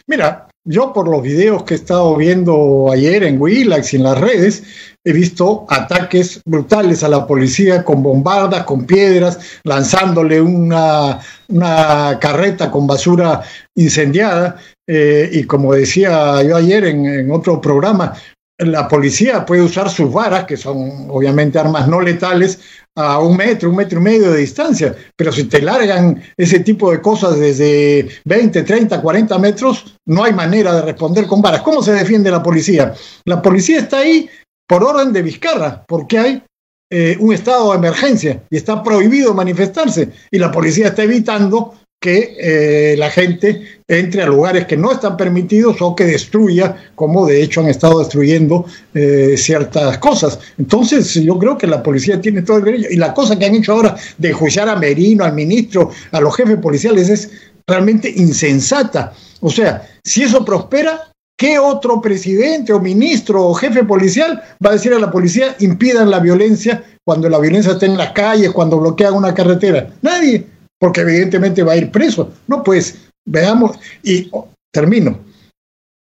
Mira, 0.06 0.48
yo 0.70 0.94
por 0.94 1.08
los 1.08 1.24
videos 1.24 1.64
que 1.64 1.74
he 1.74 1.78
estado 1.78 2.16
viendo 2.16 2.92
ayer 2.92 3.24
en 3.24 3.42
Willax 3.42 3.92
y 3.92 3.98
en 3.98 4.04
las 4.04 4.20
redes, 4.20 4.64
he 5.04 5.12
visto 5.12 5.66
ataques 5.68 6.42
brutales 6.46 7.04
a 7.04 7.10
la 7.10 7.26
policía 7.26 7.84
con 7.84 8.04
bombardas, 8.04 8.66
con 8.66 8.86
piedras, 8.86 9.40
lanzándole 9.64 10.40
una, 10.40 11.20
una 11.48 12.20
carreta 12.22 12.70
con 12.70 12.86
basura 12.86 13.42
incendiada. 13.74 14.58
Eh, 14.88 15.28
y 15.34 15.44
como 15.46 15.74
decía 15.74 16.44
yo 16.44 16.56
ayer 16.56 16.86
en, 16.86 17.32
otro 17.32 17.60
programa, 17.60 18.14
la 18.60 18.88
policía 18.88 19.48
puede 19.48 19.64
usar 19.64 19.90
sus 19.90 20.14
varas, 20.14 20.44
que 20.44 20.56
son 20.56 21.08
obviamente 21.10 21.58
armas 21.58 21.88
no 21.88 22.00
letales, 22.00 22.60
a 23.00 23.18
un 23.20 23.38
metro, 23.38 23.70
un 23.70 23.78
metro 23.78 23.98
y 23.98 24.04
medio 24.04 24.32
de 24.32 24.40
distancia, 24.40 24.94
pero 25.16 25.32
si 25.32 25.46
te 25.46 25.62
largan 25.62 26.22
ese 26.36 26.60
tipo 26.60 26.92
de 26.92 27.02
cosas 27.02 27.40
desde 27.40 28.10
20, 28.26 28.64
30, 28.64 29.02
40 29.02 29.40
metros, 29.40 29.98
no 30.06 30.26
hay 30.26 30.34
manera 30.34 30.76
de 30.76 30.82
responder 30.82 31.26
con 31.26 31.42
varas. 31.42 31.62
¿Cómo 31.62 31.82
se 31.82 31.94
defiende 31.94 32.30
la 32.30 32.44
policía? 32.44 32.94
La 33.24 33.42
policía 33.42 33.80
está 33.80 34.00
ahí 34.00 34.30
por 34.68 34.84
orden 34.84 35.14
de 35.14 35.22
Vizcarra, 35.22 35.86
porque 35.88 36.20
hay 36.20 36.44
eh, 36.92 37.16
un 37.22 37.34
estado 37.34 37.72
de 37.72 37.78
emergencia 37.78 38.44
y 38.50 38.58
está 38.58 38.84
prohibido 38.84 39.34
manifestarse 39.34 40.12
y 40.30 40.38
la 40.38 40.52
policía 40.52 40.90
está 40.90 41.04
evitando 41.04 41.76
que 42.00 42.38
eh, 42.40 42.96
la 42.98 43.10
gente 43.10 43.82
entre 43.88 44.22
a 44.22 44.26
lugares 44.26 44.66
que 44.66 44.78
no 44.78 44.92
están 44.92 45.18
permitidos 45.18 45.82
o 45.82 45.96
que 45.96 46.06
destruya, 46.06 46.92
como 46.96 47.26
de 47.26 47.44
hecho 47.44 47.60
han 47.60 47.68
estado 47.68 48.00
destruyendo 48.00 48.66
eh, 48.94 49.36
ciertas 49.38 49.98
cosas. 49.98 50.40
Entonces, 50.58 51.14
yo 51.16 51.38
creo 51.38 51.58
que 51.58 51.68
la 51.68 51.84
policía 51.84 52.22
tiene 52.22 52.42
todo 52.42 52.58
el 52.58 52.64
derecho. 52.64 52.88
Y 52.90 52.96
la 52.96 53.14
cosa 53.14 53.38
que 53.38 53.46
han 53.46 53.56
hecho 53.56 53.74
ahora 53.74 53.98
de 54.18 54.30
enjuiciar 54.30 54.70
a 54.70 54.78
Merino, 54.78 55.26
al 55.26 55.34
ministro, 55.34 55.92
a 56.12 56.22
los 56.22 56.36
jefes 56.36 56.58
policiales 56.58 57.10
es 57.10 57.32
realmente 57.68 58.10
insensata. 58.16 59.14
O 59.42 59.50
sea, 59.50 59.86
si 60.04 60.24
eso 60.24 60.46
prospera, 60.46 61.12
¿qué 61.38 61.60
otro 61.60 62.02
presidente 62.02 62.72
o 62.72 62.80
ministro 62.80 63.46
o 63.46 63.54
jefe 63.54 63.84
policial 63.84 64.42
va 64.66 64.70
a 64.70 64.74
decir 64.74 64.94
a 64.94 65.00
la 65.00 65.12
policía 65.12 65.56
impidan 65.60 66.10
la 66.10 66.20
violencia 66.20 66.82
cuando 67.04 67.28
la 67.28 67.40
violencia 67.40 67.74
está 67.74 67.86
en 67.86 67.98
las 67.98 68.14
calles, 68.14 68.52
cuando 68.52 68.80
bloquean 68.80 69.16
una 69.16 69.34
carretera? 69.34 69.90
Nadie 70.02 70.59
porque 70.80 71.02
evidentemente 71.02 71.64
va 71.64 71.74
a 71.74 71.78
ir 71.78 71.92
preso. 71.92 72.32
No, 72.48 72.64
pues 72.64 72.98
veamos, 73.26 73.78
y 74.04 74.30
oh, 74.32 74.48
termino. 74.72 75.20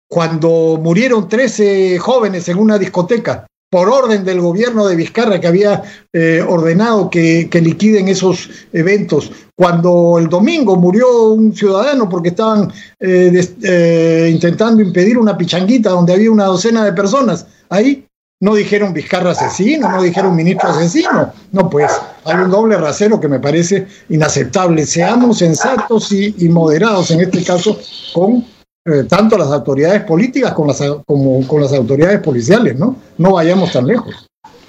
Cuando 0.09 0.79
murieron 0.81 1.27
13 1.27 1.99
jóvenes 1.99 2.47
en 2.49 2.57
una 2.57 2.77
discoteca, 2.77 3.45
por 3.69 3.87
orden 3.87 4.25
del 4.25 4.41
gobierno 4.41 4.87
de 4.87 4.95
Vizcarra 4.95 5.39
que 5.39 5.47
había 5.47 5.83
eh, 6.11 6.43
ordenado 6.47 7.09
que, 7.09 7.47
liquiden 7.61 8.07
esos 8.07 8.49
eventos. 8.73 9.31
Cuando 9.55 10.17
el 10.17 10.27
domingo 10.27 10.75
murió 10.75 11.29
un 11.29 11.55
ciudadano 11.55 12.09
porque 12.09 12.29
estaban 12.29 12.71
eh, 12.99 13.47
eh, 13.61 14.29
intentando 14.33 14.81
impedir 14.81 15.19
una 15.19 15.37
pichanguita 15.37 15.91
donde 15.91 16.13
había 16.13 16.31
una 16.31 16.45
docena 16.45 16.83
de 16.83 16.93
personas, 16.93 17.45
ahí 17.69 18.05
no 18.41 18.55
dijeron 18.55 18.93
Vizcarra 18.93 19.31
asesino, 19.31 19.89
no 19.89 20.01
dijeron 20.01 20.35
ministro 20.35 20.69
asesino. 20.69 21.33
No, 21.51 21.69
pues 21.69 21.91
hay 22.23 22.35
un 22.35 22.49
doble 22.49 22.77
rasero 22.77 23.19
que 23.19 23.27
me 23.27 23.39
parece 23.39 23.87
inaceptable. 24.09 24.85
Seamos 24.85 25.39
sensatos 25.39 26.11
y, 26.11 26.49
moderados 26.49 27.11
en 27.11 27.21
este 27.21 27.43
caso 27.43 27.79
con 28.13 28.45
eh, 28.85 29.03
tanto 29.09 29.37
las 29.37 29.49
autoridades 29.49 30.03
políticas 30.03 30.53
como 30.53 30.69
las, 30.69 30.81
como 31.05 31.45
con 31.47 31.61
las 31.61 31.73
autoridades 31.73 32.21
policiales, 32.21 32.77
¿no? 32.77 32.95
No 33.17 33.33
vayamos 33.33 33.71
tan 33.73 33.85
lejos. 33.85 34.25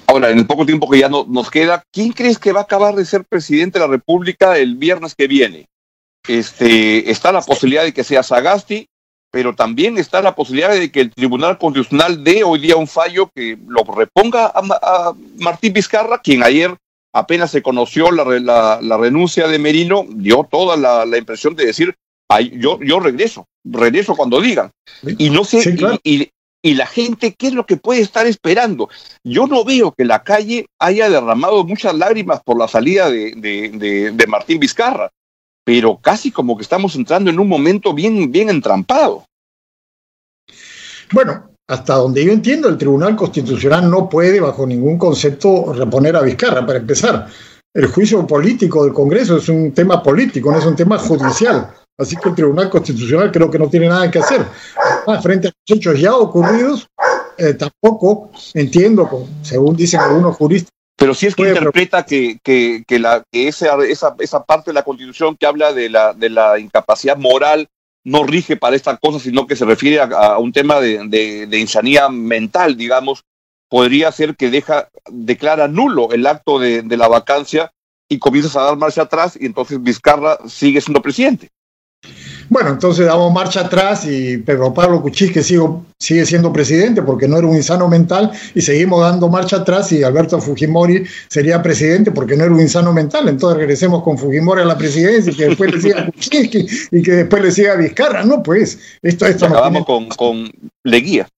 Ahora, 0.07 0.29
en 0.29 0.39
el 0.39 0.45
poco 0.45 0.65
tiempo 0.65 0.89
que 0.89 0.99
ya 0.99 1.07
no, 1.07 1.25
nos 1.29 1.49
queda, 1.49 1.83
¿quién 1.93 2.11
crees 2.11 2.37
que 2.37 2.51
va 2.51 2.59
a 2.59 2.63
acabar 2.63 2.95
de 2.95 3.05
ser 3.05 3.23
presidente 3.23 3.79
de 3.79 3.85
la 3.85 3.91
República 3.91 4.57
el 4.57 4.75
viernes 4.75 5.15
que 5.15 5.27
viene? 5.27 5.69
Este, 6.27 7.09
está 7.09 7.31
la 7.31 7.41
posibilidad 7.41 7.83
de 7.83 7.93
que 7.93 8.03
sea 8.03 8.21
Sagasti, 8.21 8.87
pero 9.31 9.55
también 9.55 9.97
está 9.97 10.21
la 10.21 10.35
posibilidad 10.35 10.71
de 10.71 10.91
que 10.91 11.01
el 11.01 11.11
Tribunal 11.11 11.57
Constitucional 11.57 12.23
dé 12.23 12.43
hoy 12.43 12.59
día 12.59 12.75
un 12.75 12.87
fallo 12.87 13.31
que 13.33 13.57
lo 13.65 13.83
reponga 13.83 14.51
a, 14.53 15.13
Martín 15.39 15.73
Vizcarra, 15.73 16.19
quien 16.19 16.43
ayer 16.43 16.75
apenas 17.13 17.51
se 17.51 17.61
conoció 17.61 18.11
la, 18.11 18.79
la, 18.81 18.97
renuncia 18.97 19.47
de 19.47 19.57
Merino, 19.57 20.05
dio 20.09 20.47
toda 20.49 20.75
la, 20.77 21.17
impresión 21.17 21.55
de 21.55 21.65
decir, 21.65 21.95
yo, 22.53 22.79
yo 22.81 22.99
regreso, 22.99 23.45
regreso 23.63 24.15
cuando 24.15 24.41
digan. 24.41 24.71
Y 25.17 25.29
no 25.29 25.45
sé, 25.45 25.77
y, 26.03 26.29
y, 26.61 26.73
la 26.73 26.85
gente, 26.85 27.33
¿qué 27.33 27.47
es 27.47 27.53
lo 27.53 27.65
que 27.65 27.77
puede 27.77 28.01
estar 28.01 28.27
esperando? 28.27 28.89
Yo 29.23 29.47
no 29.47 29.63
veo 29.63 29.93
que 29.93 30.05
la 30.05 30.23
calle 30.23 30.67
haya 30.79 31.09
derramado 31.09 31.63
muchas 31.65 31.95
lágrimas 31.95 32.41
por 32.43 32.57
la 32.57 32.67
salida 32.67 33.09
de, 33.09 33.33
de, 33.35 34.11
de 34.13 34.27
Martín 34.27 34.59
Vizcarra 34.59 35.09
pero 35.63 35.99
casi 36.01 36.31
como 36.31 36.57
que 36.57 36.63
estamos 36.63 36.95
entrando 36.95 37.29
en 37.29 37.39
un 37.39 37.47
momento 37.47 37.93
bien, 37.93 38.31
bien 38.31 38.49
entrampado. 38.49 39.25
Bueno, 41.11 41.51
hasta 41.67 41.95
donde 41.95 42.25
yo 42.25 42.31
entiendo, 42.31 42.67
el 42.69 42.77
Tribunal 42.77 43.15
Constitucional 43.15 43.89
no 43.89 44.09
puede, 44.09 44.39
bajo 44.39 44.65
ningún 44.65 44.97
concepto, 44.97 45.73
reponer 45.73 46.15
a 46.15 46.21
Vizcarra, 46.21 46.65
para 46.65 46.79
empezar. 46.79 47.27
El 47.73 47.87
juicio 47.87 48.25
político 48.27 48.83
del 48.83 48.93
Congreso 48.93 49.37
es 49.37 49.47
un 49.47 49.73
tema 49.73 50.03
político, 50.03 50.51
no 50.51 50.59
es 50.59 50.65
un 50.65 50.75
tema 50.75 50.97
judicial. 50.97 51.73
Así 51.97 52.15
que 52.15 52.29
el 52.29 52.35
Tribunal 52.35 52.69
Constitucional 52.69 53.31
creo 53.31 53.49
que 53.49 53.59
no 53.59 53.69
tiene 53.69 53.87
nada 53.87 54.09
que 54.09 54.19
hacer. 54.19 54.45
frente 55.21 55.47
a 55.47 55.51
los 55.51 55.77
hechos 55.77 55.99
ya 55.99 56.15
ocurridos, 56.15 56.87
eh, 57.37 57.53
tampoco 57.53 58.31
entiendo, 58.53 59.27
según 59.41 59.75
dicen 59.75 59.99
algunos 59.99 60.35
juristas, 60.35 60.71
pero 61.01 61.15
si 61.15 61.25
es 61.25 61.35
que 61.35 61.49
interpreta 61.49 62.05
que, 62.05 62.37
que, 62.43 62.83
que, 62.87 62.99
la, 62.99 63.23
que 63.31 63.47
esa, 63.47 63.75
esa, 63.83 64.15
esa, 64.19 64.43
parte 64.43 64.69
de 64.69 64.75
la 64.75 64.83
Constitución 64.83 65.35
que 65.35 65.47
habla 65.47 65.73
de 65.73 65.89
la, 65.89 66.13
de 66.13 66.29
la 66.29 66.59
incapacidad 66.59 67.17
moral 67.17 67.69
no 68.03 68.23
rige 68.23 68.55
para 68.55 68.75
esta 68.75 68.97
cosa, 68.97 69.19
sino 69.19 69.47
que 69.47 69.55
se 69.55 69.65
refiere 69.65 69.99
a, 69.99 70.37
un 70.37 70.51
tema 70.51 70.79
de, 70.79 71.07
de, 71.07 71.47
de, 71.47 71.59
insanía 71.59 72.07
mental, 72.09 72.77
digamos, 72.77 73.23
podría 73.67 74.11
ser 74.11 74.35
que 74.35 74.51
deja, 74.51 74.89
declara 75.09 75.67
nulo 75.67 76.11
el 76.11 76.27
acto 76.27 76.59
de, 76.59 76.83
de 76.83 76.97
la 76.97 77.07
vacancia 77.07 77.71
y 78.07 78.19
comienzas 78.19 78.55
a 78.55 78.61
dar 78.61 78.77
marcha 78.77 79.01
atrás 79.01 79.35
y 79.39 79.47
entonces 79.47 79.81
Vizcarra 79.81 80.37
sigue 80.47 80.81
siendo 80.81 81.01
presidente. 81.01 81.49
Bueno, 82.51 82.71
entonces 82.71 83.05
damos 83.05 83.31
marcha 83.31 83.61
atrás 83.61 84.05
y 84.05 84.37
Pedro 84.39 84.73
Pablo 84.73 85.01
Cuchis 85.01 85.31
sigue, 85.41 85.61
sigue 85.97 86.25
siendo 86.25 86.51
presidente 86.51 87.01
porque 87.01 87.25
no 87.25 87.37
era 87.37 87.47
un 87.47 87.55
insano 87.55 87.87
mental 87.87 88.29
y 88.53 88.59
seguimos 88.59 88.99
dando 88.99 89.29
marcha 89.29 89.55
atrás 89.55 89.89
y 89.93 90.03
Alberto 90.03 90.37
Fujimori 90.41 91.05
sería 91.29 91.63
presidente 91.63 92.11
porque 92.11 92.35
no 92.35 92.43
era 92.43 92.53
un 92.53 92.59
insano 92.59 92.91
mental. 92.91 93.29
Entonces 93.29 93.57
regresemos 93.57 94.03
con 94.03 94.17
Fujimori 94.17 94.63
a 94.63 94.65
la 94.65 94.77
presidencia 94.77 95.31
y 95.31 95.35
que 95.37 95.45
después 95.45 95.73
le 95.73 95.81
siga 95.81 96.05
Kuczynski 96.07 96.67
y 96.91 97.01
que 97.01 97.11
después 97.11 97.41
le 97.41 97.51
siga 97.51 97.77
Vizcarra. 97.77 98.25
No, 98.25 98.43
pues 98.43 98.77
esto, 99.01 99.25
esto 99.27 99.45
Acabamos 99.45 99.85
con, 99.85 100.09
con 100.09 100.51
Leguía. 100.83 101.29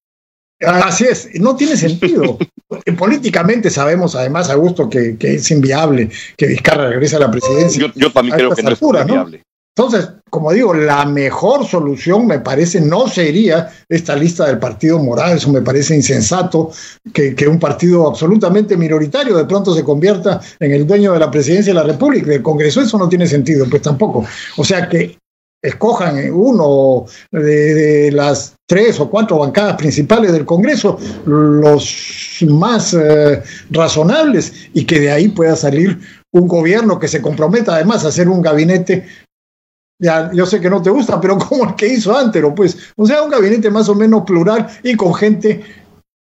Así 0.61 1.03
es, 1.03 1.29
no 1.35 1.55
tiene 1.55 1.77
sentido. 1.77 2.39
Políticamente 2.97 3.69
sabemos 3.69 4.15
además, 4.15 4.49
Augusto, 4.49 4.89
que, 4.89 5.15
que 5.17 5.35
es 5.35 5.51
inviable 5.51 6.09
que 6.35 6.47
Vizcarra 6.47 6.89
regrese 6.89 7.17
a 7.17 7.19
la 7.19 7.29
presidencia. 7.29 7.93
Yo, 7.93 8.11
también 8.11 8.35
creo 8.35 8.55
que 8.55 8.63
no 8.63 8.71
es 8.71 8.81
inviable. 8.81 9.43
Entonces, 9.75 10.07
como 10.29 10.51
digo, 10.51 10.73
la 10.73 11.03
mejor 11.05 11.65
solución 11.65 12.27
me 12.27 12.39
parece 12.39 12.79
no 12.79 13.07
sería 13.07 13.71
esta 13.89 14.15
lista 14.15 14.45
del 14.45 14.59
Partido 14.59 14.99
Moral, 14.99 15.37
eso 15.37 15.51
me 15.51 15.61
parece 15.61 15.95
insensato, 15.95 16.71
que, 17.11 17.35
un 17.47 17.59
partido 17.59 18.07
absolutamente 18.07 18.77
minoritario 18.77 19.35
de 19.35 19.45
pronto 19.45 19.73
se 19.73 19.83
convierta 19.83 20.39
en 20.59 20.73
el 20.73 20.85
dueño 20.85 21.13
de 21.13 21.19
la 21.19 21.31
presidencia 21.31 21.73
de 21.73 21.79
la 21.79 21.85
República, 21.85 22.29
del 22.29 22.43
Congreso, 22.43 22.81
eso 22.81 22.99
no 22.99 23.09
tiene 23.09 23.25
sentido, 23.25 23.65
pues 23.67 23.81
tampoco. 23.81 24.23
O 24.57 24.63
sea 24.63 24.87
que 24.87 25.17
escojan 25.59 26.31
uno 26.31 27.05
de, 27.31 28.11
las 28.11 28.53
tres 28.67 28.99
o 28.99 29.09
cuatro 29.09 29.39
bancadas 29.39 29.77
principales 29.77 30.33
del 30.33 30.45
Congreso, 30.45 30.99
los 31.25 32.37
más 32.47 32.93
eh, 32.93 33.41
razonables, 33.71 34.53
y 34.73 34.85
que 34.85 34.99
de 34.99 35.11
ahí 35.11 35.29
pueda 35.29 35.55
salir 35.55 35.99
un 36.31 36.47
gobierno 36.47 36.99
que 36.99 37.07
se 37.07 37.21
comprometa 37.21 37.75
además 37.75 38.05
a 38.05 38.09
hacer 38.09 38.27
un 38.27 38.41
gabinete 38.41 39.07
ya, 39.99 40.31
yo 40.33 40.45
sé 40.45 40.59
que 40.59 40.69
no 40.69 40.81
te 40.81 40.89
gusta, 40.89 41.19
pero 41.19 41.37
como 41.49 41.69
el 41.69 41.75
que 41.75 41.87
hizo 41.87 42.15
Antero, 42.15 42.53
pues, 42.53 42.77
o 42.95 43.05
sea, 43.05 43.21
un 43.23 43.29
gabinete 43.29 43.69
más 43.69 43.89
o 43.89 43.95
menos 43.95 44.23
plural 44.23 44.67
y 44.83 44.95
con 44.95 45.13
gente 45.13 45.63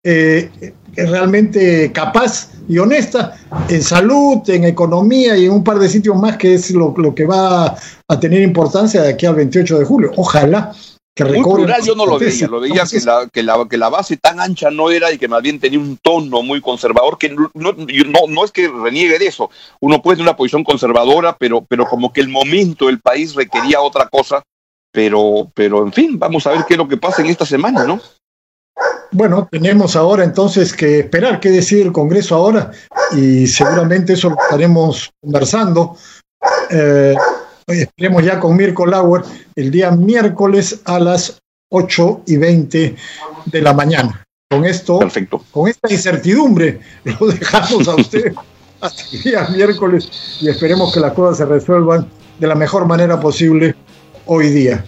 eh, 0.05 0.51
realmente 0.97 1.93
capaz 1.93 2.51
y 2.69 2.79
honesta 2.79 3.37
en 3.69 3.83
salud, 3.83 4.39
en 4.49 4.65
economía 4.65 5.37
y 5.37 5.47
en 5.47 5.53
un 5.53 5.65
par 5.65 5.79
de 5.79 5.89
sitios 5.89 6.17
más 6.17 6.37
que 6.37 6.55
es 6.55 6.71
lo, 6.73 6.95
lo 6.97 7.15
que 7.15 7.25
va 7.25 7.77
a 8.09 8.21
tener 8.21 8.43
importancia 8.43 9.03
de 9.03 9.11
aquí 9.11 9.27
al 9.27 9.37
28 9.37 9.79
de 9.79 9.85
julio. 9.85 10.11
Ojalá 10.17 10.73
que 11.15 11.25
Muy 11.25 11.43
plural 11.43 11.83
yo 11.85 11.95
no 11.95 12.07
lo 12.07 12.19
veía, 12.19 12.47
lo 12.47 12.61
veía 12.61 12.85
que, 12.91 13.01
la, 13.01 13.29
que, 13.31 13.43
la, 13.43 13.67
que 13.69 13.77
la 13.77 13.91
base 13.91 14.17
tan 14.17 14.41
ancha 14.41 14.71
no 14.71 14.91
era 14.91 15.13
y 15.13 15.19
que 15.19 15.29
más 15.29 15.43
bien 15.43 15.61
tenía 15.61 15.79
un 15.79 15.99
tono 15.99 16.43
muy 16.43 16.63
conservador, 16.63 17.19
que 17.19 17.29
no, 17.29 17.51
no, 17.55 17.75
no 18.29 18.45
es 18.45 18.51
que 18.51 18.69
reniegue 18.69 19.19
de 19.19 19.27
eso, 19.27 19.51
uno 19.81 20.01
puede 20.01 20.17
tener 20.17 20.31
una 20.31 20.37
posición 20.37 20.65
conservadora, 20.65 21.37
pero, 21.37 21.63
pero 21.69 21.85
como 21.85 22.13
que 22.13 22.23
el 22.23 22.29
momento 22.29 22.87
del 22.87 23.01
país 23.01 23.35
requería 23.35 23.83
otra 23.83 24.09
cosa, 24.09 24.43
pero, 24.91 25.51
pero 25.55 25.85
en 25.85 25.93
fin, 25.93 26.19
vamos 26.19 26.47
a 26.47 26.53
ver 26.53 26.65
qué 26.67 26.75
es 26.75 26.79
lo 26.79 26.89
que 26.89 26.97
pasa 26.97 27.21
en 27.21 27.29
esta 27.29 27.45
semana, 27.45 27.85
¿no? 27.85 28.01
Bueno, 29.11 29.47
tenemos 29.51 29.97
ahora 29.97 30.25
entonces 30.25 30.73
que 30.73 31.01
esperar 31.01 31.41
qué 31.41 31.51
decide 31.51 31.83
el 31.83 31.93
Congreso 31.93 32.35
ahora 32.35 32.71
y 33.15 33.47
seguramente 33.47 34.15
eso 34.15 34.31
lo 34.31 34.37
estaremos 34.43 35.11
conversando. 35.21 35.97
Eh, 36.71 37.15
Esperemos 37.67 38.25
ya 38.25 38.41
con 38.41 38.57
Mirko 38.57 38.87
Lauer 38.87 39.23
el 39.57 39.71
día 39.71 39.91
miércoles 39.91 40.81
a 40.85 40.99
las 40.99 41.41
8 41.71 42.23
y 42.27 42.37
20 42.37 42.97
de 43.47 43.63
la 43.63 43.73
mañana. 43.73 44.25
Con 44.51 44.65
esto, 44.65 44.99
Perfecto. 44.99 45.43
con 45.51 45.69
esta 45.69 45.91
incertidumbre, 45.91 46.81
lo 47.05 47.29
dejamos 47.29 47.89
a 47.89 47.95
usted 47.95 48.35
hasta 48.81 49.03
el 49.13 49.23
día 49.23 49.49
miércoles 49.49 50.39
y 50.41 50.49
esperemos 50.49 50.93
que 50.93 51.01
las 51.01 51.13
cosas 51.13 51.39
se 51.39 51.47
resuelvan 51.47 52.07
de 52.39 52.47
la 52.47 52.55
mejor 52.55 52.87
manera 52.87 53.19
posible 53.21 53.75
hoy 54.27 54.51
día. 54.51 54.85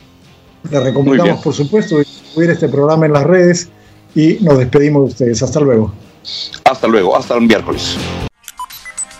Le 0.71 0.81
recomendamos, 0.81 1.43
por 1.43 1.55
supuesto, 1.55 1.99
distribuir 1.99 2.51
este 2.51 2.69
programa 2.69 3.07
en 3.07 3.13
las 3.13 3.25
redes 3.25 3.69
y 4.15 4.39
nos 4.41 4.59
despedimos 4.59 5.03
de 5.03 5.09
ustedes. 5.09 5.43
Hasta 5.43 5.61
luego. 5.61 5.93
Hasta 6.65 6.89
luego, 6.89 7.17
hasta 7.17 7.35
el 7.35 7.43
miércoles. 7.43 7.97